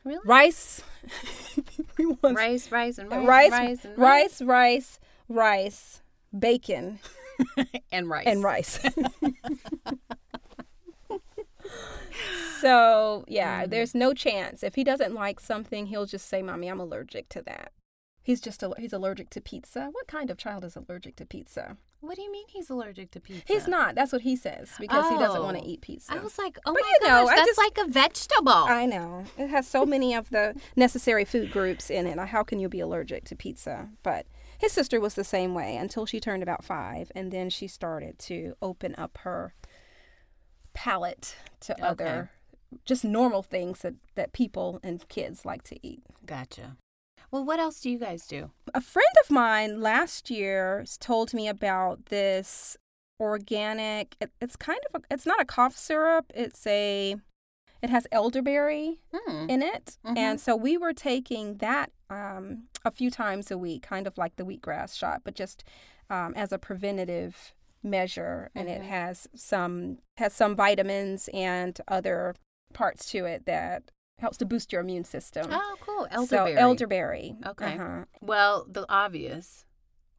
really 0.04 0.20
Rice. 0.24 0.82
we 1.98 2.06
want 2.06 2.36
rice 2.36 2.72
rice 2.72 2.98
and 2.98 3.10
rice 3.10 3.26
rice, 3.28 3.50
rice 3.52 3.84
and 3.84 3.98
rice, 3.98 4.40
rice, 4.42 4.98
rice, 5.28 6.02
bacon, 6.36 6.98
and 7.92 8.08
rice 8.08 8.26
and 8.26 8.42
rice. 8.42 8.80
So, 12.60 13.24
yeah, 13.28 13.64
Mm. 13.64 13.70
there's 13.70 13.94
no 13.94 14.14
chance. 14.14 14.62
If 14.62 14.74
he 14.76 14.84
doesn't 14.84 15.12
like 15.14 15.40
something, 15.40 15.86
he'll 15.86 16.06
just 16.06 16.26
say, 16.26 16.40
Mommy, 16.42 16.68
I'm 16.68 16.80
allergic 16.80 17.28
to 17.30 17.42
that. 17.42 17.72
He's 18.22 18.40
just 18.40 18.64
he's 18.78 18.92
allergic 18.92 19.30
to 19.30 19.40
pizza. 19.40 19.88
What 19.92 20.08
kind 20.08 20.30
of 20.30 20.36
child 20.38 20.64
is 20.64 20.74
allergic 20.74 21.14
to 21.16 21.26
pizza? 21.26 21.76
What 22.00 22.16
do 22.16 22.22
you 22.22 22.32
mean 22.32 22.46
he's 22.48 22.70
allergic 22.70 23.10
to 23.12 23.20
pizza? 23.20 23.44
He's 23.46 23.68
not. 23.68 23.94
That's 23.94 24.10
what 24.12 24.22
he 24.22 24.34
says 24.36 24.70
because 24.80 25.08
he 25.10 25.16
doesn't 25.18 25.42
want 25.42 25.56
Oh. 25.58 25.60
to 25.60 25.66
eat 25.66 25.80
pizza. 25.82 26.12
I 26.14 26.18
was 26.18 26.36
like, 26.38 26.58
oh 26.66 26.72
But 26.72 26.82
my 26.82 26.92
you 27.02 27.08
know, 27.08 27.26
gosh, 27.26 27.36
that's 27.36 27.48
just- 27.48 27.58
like 27.58 27.78
a 27.78 27.88
vegetable. 27.88 28.52
I 28.52 28.86
know. 28.86 29.24
It 29.38 29.48
has 29.48 29.68
so 29.68 29.84
many 29.86 30.14
of 30.14 30.30
the 30.30 30.54
necessary 30.74 31.24
food 31.24 31.52
groups 31.52 31.88
in 31.90 32.06
it. 32.06 32.18
How 32.18 32.42
can 32.42 32.58
you 32.58 32.68
be 32.68 32.80
allergic 32.80 33.24
to 33.26 33.36
pizza? 33.36 33.90
But 34.02 34.26
his 34.58 34.72
sister 34.72 35.00
was 35.00 35.14
the 35.14 35.24
same 35.24 35.54
way 35.54 35.76
until 35.76 36.06
she 36.06 36.20
turned 36.20 36.42
about 36.42 36.64
five. 36.64 37.10
And 37.14 37.30
then 37.32 37.50
she 37.50 37.66
started 37.68 38.18
to 38.20 38.54
open 38.62 38.94
up 38.96 39.18
her 39.18 39.54
palate 40.74 41.36
to 41.60 41.72
Okay. 41.74 41.82
other, 41.82 42.30
just 42.84 43.04
normal 43.04 43.42
things 43.42 43.80
that, 43.80 43.94
that 44.14 44.32
people 44.32 44.80
and 44.82 45.06
kids 45.08 45.44
like 45.44 45.62
to 45.64 45.86
eat. 45.86 46.02
gotcha. 46.24 46.76
Well, 47.30 47.44
what 47.44 47.58
else 47.58 47.80
do 47.80 47.90
you 47.90 47.98
guys 47.98 48.26
do? 48.26 48.50
A 48.72 48.80
friend 48.80 49.08
of 49.24 49.30
mine 49.30 49.80
last 49.80 50.30
year 50.30 50.84
told 51.00 51.34
me 51.34 51.48
about 51.48 52.06
this 52.06 52.76
organic, 53.18 54.14
it, 54.20 54.30
it's 54.40 54.54
kind 54.56 54.78
of, 54.94 55.00
a, 55.02 55.04
it's 55.14 55.26
not 55.26 55.40
a 55.40 55.44
cough 55.44 55.76
syrup. 55.76 56.26
It's 56.34 56.64
a, 56.68 57.16
it 57.82 57.90
has 57.90 58.06
elderberry 58.12 59.00
Hmm. 59.12 59.50
in 59.50 59.60
it. 59.62 59.98
Mhm. 60.06 60.16
And 60.16 60.40
so 60.40 60.54
we 60.54 60.76
were 60.76 60.92
taking 60.92 61.56
that 61.56 61.90
um, 62.10 62.68
a 62.86 62.90
few 62.90 63.10
times 63.10 63.50
a 63.50 63.58
week, 63.58 63.82
kind 63.82 64.06
of 64.06 64.16
like 64.16 64.36
the 64.36 64.44
wheatgrass 64.44 64.96
shot, 64.96 65.22
but 65.24 65.34
just 65.34 65.64
um, 66.08 66.32
as 66.36 66.52
a 66.52 66.58
preventative 66.58 67.52
measure. 67.82 68.48
And 68.54 68.68
it 68.68 68.80
Mhm. 68.80 68.86
has 68.88 69.28
some 69.34 69.98
has 70.18 70.32
some 70.32 70.54
vitamins 70.56 71.28
and 71.34 71.78
other 71.88 72.34
parts 72.72 73.10
to 73.10 73.24
it 73.26 73.44
that 73.46 73.90
helps 74.20 74.36
to 74.38 74.46
boost 74.46 74.72
your 74.72 74.80
immune 74.82 75.04
system. 75.04 75.48
Oh, 75.50 75.76
cool. 75.80 76.06
Elderberry. 76.10 76.54
So 76.54 76.60
elderberry. 76.60 77.36
Okay. 77.44 77.74
Uh-huh. 77.74 78.04
Well, 78.20 78.64
the 78.68 78.86
obvious 78.88 79.64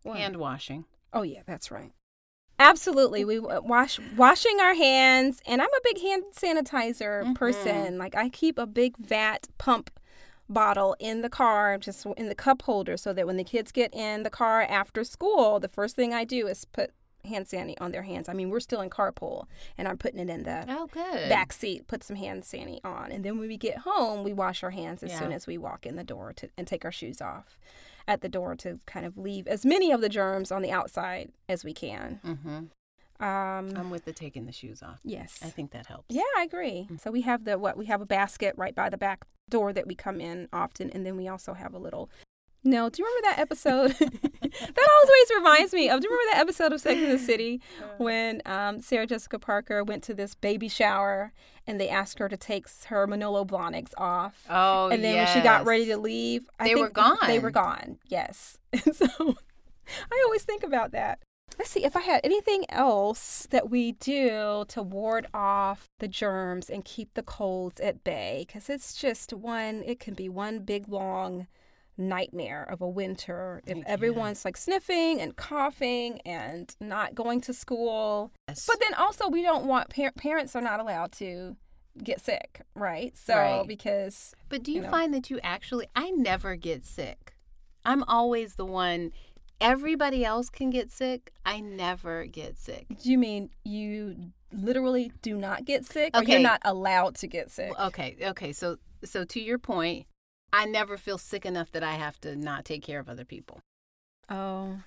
What? 0.03 0.17
hand 0.17 0.35
washing. 0.35 0.85
Oh 1.13 1.23
yeah, 1.23 1.41
that's 1.45 1.71
right. 1.71 1.91
Absolutely, 2.59 3.23
we 3.23 3.39
wash 3.39 3.99
washing 4.15 4.59
our 4.59 4.73
hands, 4.73 5.41
and 5.45 5.61
I'm 5.61 5.69
a 5.73 5.81
big 5.83 6.01
hand 6.01 6.23
sanitizer 6.33 7.23
Mhm. 7.23 7.35
person. 7.35 7.97
Like 7.97 8.15
I 8.15 8.29
keep 8.29 8.57
a 8.57 8.65
big 8.65 8.97
vat 8.97 9.47
pump 9.57 9.89
bottle 10.49 10.95
in 10.99 11.21
the 11.21 11.29
car, 11.29 11.77
just 11.77 12.05
in 12.17 12.27
the 12.29 12.35
cup 12.35 12.61
holder, 12.63 12.97
so 12.97 13.13
that 13.13 13.25
when 13.27 13.37
the 13.37 13.43
kids 13.43 13.71
get 13.71 13.93
in 13.93 14.23
the 14.23 14.29
car 14.29 14.61
after 14.61 15.03
school, 15.03 15.59
the 15.59 15.67
first 15.67 15.95
thing 15.95 16.13
I 16.13 16.23
do 16.23 16.47
is 16.47 16.65
put 16.65 16.91
hand 17.25 17.45
sanitizer 17.47 17.75
on 17.81 17.91
their 17.91 18.03
hands. 18.03 18.29
I 18.29 18.33
mean, 18.33 18.49
we're 18.49 18.61
still 18.61 18.79
in 18.79 18.89
carpool, 18.89 19.47
and 19.77 19.87
I'm 19.87 19.97
putting 19.97 20.19
it 20.19 20.29
in 20.29 20.43
the 20.43 20.63
Oh, 20.69 20.87
good. 20.87 21.27
back 21.27 21.51
seat, 21.51 21.87
put 21.87 22.03
some 22.03 22.15
hand 22.15 22.43
sanitizer 22.43 22.79
on, 22.85 23.11
and 23.11 23.25
then 23.25 23.37
when 23.37 23.49
we 23.49 23.57
get 23.57 23.79
home, 23.79 24.23
we 24.23 24.31
wash 24.33 24.63
our 24.63 24.71
hands 24.71 25.03
as 25.03 25.11
Yeah. 25.11 25.19
soon 25.19 25.31
as 25.33 25.45
we 25.47 25.57
walk 25.57 25.85
in 25.85 25.95
the 25.97 26.03
door 26.05 26.31
to, 26.37 26.49
and 26.57 26.65
take 26.67 26.85
our 26.85 26.91
shoes 26.91 27.19
off 27.21 27.57
at 28.07 28.21
the 28.21 28.29
door 28.29 28.55
to 28.55 28.79
kind 28.85 29.05
of 29.05 29.17
leave 29.17 29.45
as 29.47 29.65
many 29.65 29.91
of 29.91 29.99
the 29.99 30.07
germs 30.07 30.49
on 30.51 30.61
the 30.61 30.71
outside 30.71 31.29
as 31.49 31.65
we 31.65 31.73
can. 31.73 32.21
Mm-hmm. 32.23 32.59
Um, 33.19 33.73
I'm 33.75 33.89
with 33.89 34.05
the 34.05 34.13
taking 34.13 34.45
the 34.45 34.51
shoes 34.51 34.83
off. 34.83 34.99
yes. 35.03 35.39
I 35.43 35.49
think 35.49 35.71
that 35.71 35.87
helps. 35.87 36.05
Yeah, 36.09 36.21
I 36.37 36.43
agree. 36.43 36.87
So 37.01 37.09
we 37.11 37.21
have 37.21 37.45
the 37.45 37.57
what 37.57 37.77
we 37.77 37.85
have 37.87 38.01
a 38.01 38.05
basket 38.05 38.53
right 38.57 38.75
by 38.75 38.89
the 38.89 38.97
back 38.97 39.25
door 39.49 39.73
that 39.73 39.87
we 39.87 39.95
come 39.95 40.19
in 40.21 40.47
often, 40.53 40.89
and 40.91 41.05
then 41.05 41.17
we 41.17 41.27
also 41.27 41.53
have 41.53 41.73
a 41.73 41.79
little. 41.79 42.09
No, 42.63 42.89
do 42.89 43.01
you 43.01 43.07
remember 43.07 43.27
that 43.29 43.39
episode? 43.39 43.91
that 43.99 44.89
always 45.03 45.31
reminds 45.35 45.73
me 45.73 45.89
of. 45.89 46.01
Do 46.01 46.07
you 46.07 46.11
remember 46.11 46.31
that 46.35 46.41
episode 46.41 46.73
of 46.73 46.81
Sex 46.81 46.99
and 46.99 47.11
the 47.11 47.17
City 47.19 47.61
when 47.97 48.41
um, 48.45 48.81
Sarah 48.81 49.07
Jessica 49.07 49.39
Parker 49.39 49.83
went 49.83 50.03
to 50.03 50.13
this 50.13 50.35
baby 50.35 50.67
shower 50.67 51.31
and 51.65 51.79
they 51.79 51.87
asked 51.87 52.19
her 52.19 52.27
to 52.27 52.35
take 52.35 52.67
her 52.87 53.07
Manolo 53.07 53.45
Blahniks 53.45 53.93
off, 53.97 54.43
Oh, 54.49 54.89
and 54.89 55.03
then 55.03 55.15
when 55.15 55.27
she 55.27 55.39
got 55.41 55.65
ready 55.65 55.85
to 55.85 55.97
leave, 55.97 56.49
I 56.59 56.65
They 56.67 56.75
were 56.75 56.89
think 56.89 57.19
They 57.27 57.39
were 57.39 57.51
gone. 57.51 57.99
Yes. 58.07 58.57
And 58.73 58.93
so 58.95 59.07
I 60.11 60.21
always 60.25 60.43
think 60.43 60.63
about 60.63 60.91
that. 60.91 61.19
Let's 61.57 61.71
see 61.71 61.83
if 61.83 61.95
I 61.95 62.01
had 62.01 62.21
anything 62.23 62.65
else 62.69 63.47
that 63.49 63.69
we 63.69 63.93
do 63.93 64.63
to 64.67 64.81
ward 64.83 65.27
off 65.33 65.85
the 65.99 66.07
germs 66.07 66.69
and 66.69 66.85
keep 66.85 67.13
the 67.15 67.23
colds 67.23 67.79
at 67.81 68.03
bay 68.03 68.45
because 68.47 68.69
it's 68.69 68.93
just 68.93 69.33
one. 69.33 69.81
It 69.85 69.99
can 69.99 70.13
be 70.13 70.29
one 70.29 70.59
big 70.59 70.87
long 70.87 71.47
nightmare 71.97 72.63
of 72.63 72.79
a 72.79 72.87
winter 72.87 73.63
if 73.65 73.79
everyone's 73.87 74.45
like 74.45 74.55
sniffing 74.55 75.19
and 75.19 75.35
coughing 75.35 76.21
and 76.27 76.75
not 76.79 77.15
going 77.15 77.41
to 77.41 77.53
school. 77.53 78.31
Yes. 78.47 78.67
But 78.67 78.79
then 78.79 78.93
also, 78.93 79.27
we 79.27 79.41
don't 79.41 79.65
want 79.65 79.89
par- 79.89 80.11
parents 80.15 80.55
are 80.55 80.61
not 80.61 80.79
allowed 80.79 81.11
to 81.13 81.57
get 82.03 82.21
sick, 82.21 82.61
right? 82.75 83.17
So 83.17 83.33
Right. 83.33 83.67
because 83.67 84.35
But 84.49 84.61
do 84.61 84.71
you 84.71 84.77
you, 84.77 84.83
know. 84.83 84.91
find 84.91 85.11
that 85.15 85.31
you 85.31 85.39
actually, 85.41 85.87
I 85.95 86.11
never 86.11 86.55
get 86.55 86.85
sick. 86.85 87.33
I'm 87.83 88.03
always 88.03 88.55
the 88.55 88.65
one, 88.65 89.11
everybody 89.61 90.23
else 90.25 90.49
can 90.49 90.69
get 90.69 90.91
sick. 90.91 91.31
I 91.45 91.59
never 91.59 92.25
get 92.25 92.57
sick. 92.57 92.87
do 93.01 93.11
you 93.11 93.17
mean 93.17 93.49
you 93.63 94.31
literally 94.51 95.11
do 95.21 95.35
not 95.35 95.65
get 95.65 95.85
sick, 95.85 96.15
or 96.15 96.23
you're 96.23 96.39
not 96.39 96.61
allowed 96.63 97.15
to 97.15 97.27
get 97.27 97.51
sick? 97.51 97.77
Okay, 97.79 98.17
okay. 98.21 98.53
So, 98.53 98.77
so 99.03 99.23
to 99.25 99.39
your 99.39 99.57
point, 99.57 100.07
I 100.53 100.65
never 100.65 100.97
feel 100.97 101.17
sick 101.17 101.45
enough 101.45 101.71
that 101.71 101.83
I 101.83 101.93
have 101.93 102.19
to 102.21 102.35
not 102.35 102.65
take 102.65 102.83
care 102.83 102.99
of 102.99 103.09
other 103.09 103.25
people. 103.25 103.59
oh, 104.29 104.79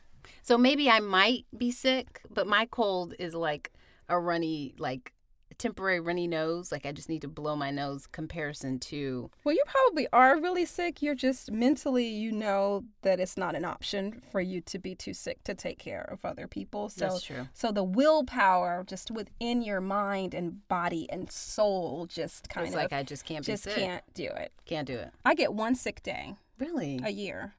So 0.43 0.57
maybe 0.57 0.91
I 0.91 1.01
might 1.01 1.47
be 1.57 1.71
sick, 1.71 2.21
but 2.31 2.47
my 2.47 2.67
cold 2.67 3.15
is 3.19 3.35
like 3.35 3.73
a 4.09 4.19
runny, 4.19 4.75
like 4.79 5.13
temporary 5.61 6.01
runny 6.01 6.27
nose. 6.27 6.73
Like 6.73 6.87
I 6.87 6.93
just 6.93 7.09
need 7.09 7.23
to 7.23 7.29
blow 7.29 7.55
my 7.55 7.71
nose 7.71 8.07
comparison 8.07 8.79
to 8.81 9.31
well, 9.45 9.55
you 9.55 9.63
probably 9.67 10.09
are 10.13 10.41
really 10.41 10.65
sick. 10.65 11.03
You're 11.03 11.15
just 11.15 11.53
mentally, 11.53 12.07
you 12.09 12.33
know 12.33 12.85
that 13.03 13.21
it's 13.21 13.37
not 13.37 13.55
an 13.55 13.65
option 13.65 14.21
for 14.33 14.41
you 14.41 14.61
to 14.63 14.79
be 14.79 14.95
too 14.95 15.15
sick 15.15 15.45
to 15.45 15.55
take 15.55 15.79
care 15.79 16.09
of 16.11 16.25
other 16.25 16.49
people. 16.49 16.89
So, 16.89 17.07
That's 17.09 17.23
true. 17.23 17.49
so 17.53 17.71
the 17.71 17.85
willpower 17.85 18.85
just 18.87 19.11
within 19.11 19.63
your 19.63 19.81
mind 19.81 20.35
and 20.35 20.67
body 20.69 21.07
and 21.11 21.31
soul 21.31 22.07
just 22.07 22.49
kind 22.49 22.67
it's 22.67 22.75
of 22.75 22.81
like 22.83 22.93
I 22.93 23.03
just 23.03 23.25
can't 23.25 23.45
be 23.45 23.53
just 23.53 23.69
can't 23.69 24.03
do 24.15 24.25
it. 24.25 24.53
Can't 24.67 24.87
do 24.87 24.95
it. 24.95 25.11
I 25.25 25.35
get 25.35 25.53
one 25.53 25.75
sick 25.75 26.03
day 26.03 26.35
Really? 26.59 27.01
a 27.05 27.11
year. 27.11 27.55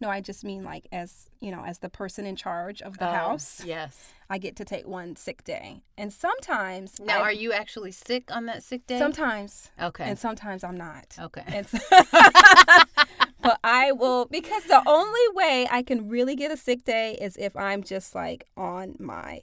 No, 0.00 0.08
I 0.10 0.20
just 0.20 0.44
mean 0.44 0.64
like 0.64 0.86
as 0.92 1.30
you 1.40 1.50
know, 1.50 1.62
as 1.64 1.78
the 1.78 1.88
person 1.88 2.26
in 2.26 2.36
charge 2.36 2.82
of 2.82 2.98
the 2.98 3.08
Oh, 3.08 3.12
house, 3.12 3.62
Yes. 3.64 4.12
I 4.30 4.38
get 4.38 4.56
to 4.56 4.64
take 4.64 4.86
one 4.86 5.16
sick 5.16 5.44
day, 5.44 5.82
and 5.98 6.12
sometimes 6.12 6.98
Now, 7.00 7.18
I- 7.18 7.22
are 7.22 7.32
you 7.32 7.52
actually 7.52 7.92
sick 7.92 8.30
on 8.34 8.46
that 8.46 8.62
sick 8.62 8.86
day? 8.86 8.98
sometimes, 8.98 9.70
Okay. 9.80 10.04
and 10.04 10.18
sometimes 10.18 10.64
I'm 10.64 10.76
not. 10.76 11.16
okay. 11.20 11.62
So- 11.68 11.78
but 13.42 13.58
I 13.62 13.92
will 13.92 14.26
because 14.26 14.64
the 14.64 14.82
only 14.86 15.20
way 15.34 15.66
I 15.70 15.82
can 15.82 16.08
really 16.08 16.34
get 16.34 16.50
a 16.50 16.56
sick 16.56 16.84
day 16.84 17.16
is 17.20 17.36
if 17.36 17.54
I'm 17.56 17.82
just 17.82 18.14
like 18.14 18.46
on 18.56 18.96
my 18.98 19.42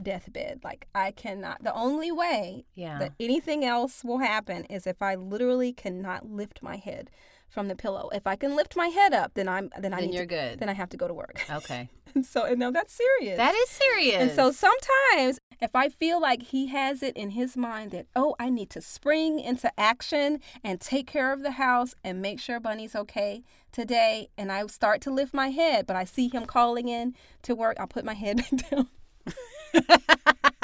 deathbed. 0.00 0.60
Like 0.64 0.86
I 0.94 1.10
cannot. 1.10 1.62
The 1.62 1.74
only 1.74 2.10
way 2.12 2.64
yeah. 2.74 2.98
that 2.98 3.12
anything 3.20 3.64
else 3.64 4.04
will 4.04 4.18
happen 4.18 4.64
is 4.66 4.86
if 4.86 5.02
I 5.02 5.14
literally 5.14 5.72
cannot 5.72 6.30
lift 6.30 6.62
my 6.62 6.76
head 6.76 7.10
from 7.50 7.68
the 7.68 7.76
pillow. 7.76 8.08
If 8.12 8.26
I 8.26 8.36
can 8.36 8.56
lift 8.56 8.76
my 8.76 8.88
head 8.88 9.12
up, 9.12 9.34
then 9.34 9.48
I'm 9.48 9.70
then, 9.78 9.92
I 9.92 10.00
then 10.00 10.10
need 10.10 10.14
you're 10.14 10.26
to, 10.26 10.34
good. 10.34 10.60
then 10.60 10.68
I 10.68 10.74
have 10.74 10.88
to 10.90 10.96
go 10.96 11.06
to 11.08 11.14
work. 11.14 11.44
okay. 11.50 11.88
and 12.14 12.24
so 12.24 12.44
and 12.44 12.58
no, 12.58 12.70
that's 12.70 12.94
serious. 12.94 13.36
That 13.36 13.54
is 13.54 13.68
serious. 13.68 14.22
And 14.22 14.30
so 14.32 14.52
sometimes 14.52 15.38
if 15.60 15.74
I 15.74 15.88
feel 15.88 16.20
like 16.20 16.42
he 16.42 16.68
has 16.68 17.02
it 17.02 17.16
in 17.16 17.30
his 17.30 17.56
mind 17.56 17.90
that, 17.90 18.06
oh, 18.16 18.34
I 18.38 18.48
need 18.48 18.70
to 18.70 18.80
spring 18.80 19.38
into 19.38 19.70
action 19.78 20.40
and 20.64 20.80
take 20.80 21.06
care 21.06 21.32
of 21.32 21.42
the 21.42 21.52
house 21.52 21.94
and 22.02 22.22
make 22.22 22.40
sure 22.40 22.58
Bunny's 22.60 22.96
okay 22.96 23.42
today, 23.70 24.30
and 24.38 24.50
I 24.50 24.66
start 24.66 25.02
to 25.02 25.10
lift 25.10 25.34
my 25.34 25.48
head, 25.50 25.86
but 25.86 25.96
I 25.96 26.04
see 26.04 26.28
him 26.28 26.46
calling 26.46 26.88
in 26.88 27.14
to 27.42 27.54
work, 27.54 27.76
I'll 27.78 27.86
put 27.86 28.04
my 28.04 28.14
head 28.14 28.38
back 28.38 28.70
down. 28.70 28.88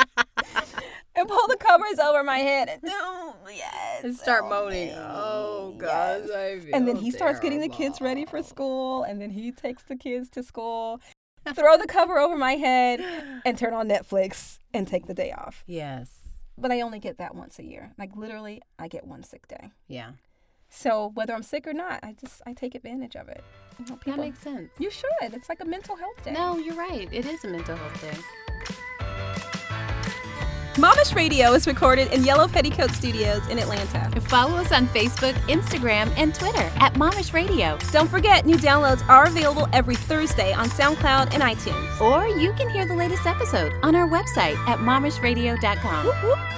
and 1.17 1.29
pull 1.29 1.47
the 1.49 1.57
covers 1.57 1.99
over 1.99 2.23
my 2.23 2.39
head 2.39 2.69
and 2.69 2.81
oh, 2.87 3.35
yes. 3.49 4.05
And 4.05 4.15
start 4.17 4.43
oh, 4.45 4.51
moaning. 4.51 4.89
baby, 4.89 4.99
Oh, 5.01 5.75
yes." 5.81 6.27
gosh, 6.27 6.37
I 6.37 6.71
And 6.77 6.87
then 6.87 6.97
he 6.97 7.11
starts 7.11 7.41
getting 7.41 7.61
the 7.61 7.69
kids 7.69 8.01
ready 8.01 8.25
for 8.27 8.43
school, 8.43 9.03
and 9.05 9.21
then 9.21 9.31
he 9.31 9.53
takes 9.53 9.83
the 9.85 9.97
kids 9.97 10.29
to 10.31 10.43
school, 10.43 11.01
throw 11.55 11.77
the 11.77 11.87
cover 11.87 12.19
over 12.19 12.37
my 12.37 12.53
head, 12.57 13.01
and 13.45 13.57
turn 13.59 13.73
on 13.75 13.89
Netflix 13.89 14.59
and 14.75 14.87
take 14.87 15.07
the 15.07 15.15
day 15.15 15.33
off. 15.33 15.65
Yes. 15.67 16.21
But 16.59 16.73
I 16.73 16.81
only 16.81 16.99
get 16.99 17.19
that 17.19 17.35
once 17.35 17.59
a 17.59 17.65
year. 17.65 17.93
Like 17.99 18.17
literally, 18.17 18.63
I 18.79 18.89
get 18.89 19.07
one 19.07 19.23
sick 19.23 19.47
day. 19.49 19.71
Yeah. 19.89 20.13
So 20.69 21.13
whether 21.15 21.33
I'm 21.33 21.43
sick 21.43 21.67
or 21.67 21.73
not, 21.73 22.01
I 22.03 22.15
just 22.19 22.43
I 22.47 22.53
take 22.53 22.75
advantage 22.75 23.15
of 23.15 23.29
it. 23.29 23.45
Know, 23.89 23.99
That 24.07 24.19
makes 24.19 24.41
sense. 24.41 24.71
you 24.79 24.91
should. 24.91 25.07
It's 25.21 25.49
like 25.49 25.61
a 25.61 25.65
mental 25.67 25.97
health 25.97 26.25
day. 26.25 26.33
No, 26.33 26.57
you're 26.59 26.75
right. 26.75 27.09
It 27.13 27.25
is 27.27 27.45
a 27.45 27.49
mental 27.49 27.77
health 27.77 28.01
day. 28.01 29.56
Momish 30.77 31.15
Radio 31.15 31.55
is 31.55 31.67
recorded 31.67 32.13
in 32.13 32.23
Yellow 32.23 32.47
Petticoat 32.47 32.91
Studios 32.91 33.47
in 33.49 33.59
Atlanta. 33.59 34.21
Follow 34.21 34.59
us 34.59 34.73
on 34.73 34.87
Facebook, 34.89 35.33
Instagram, 35.49 36.13
and 36.19 36.35
Twitter 36.35 36.71
at 36.77 36.93
Momish 36.95 37.33
Radio. 37.33 37.79
Don't 37.93 38.11
forget, 38.11 38.45
new 38.45 38.57
downloads 38.57 39.07
are 39.09 39.27
available 39.27 39.69
every 39.73 39.97
Thursday 39.97 40.53
on 40.53 40.69
SoundCloud 40.69 41.33
and 41.33 41.43
iTunes. 41.43 41.99
Or 41.99 42.29
you 42.29 42.53
can 42.53 42.69
hear 42.69 42.87
the 42.87 42.95
latest 42.95 43.25
episode 43.25 43.73
on 43.83 43.97
our 43.97 44.07
website 44.07 44.59
at 44.69 44.79
momishradio.com. 44.81 46.05
Whoop, 46.05 46.23
whoop. 46.23 46.56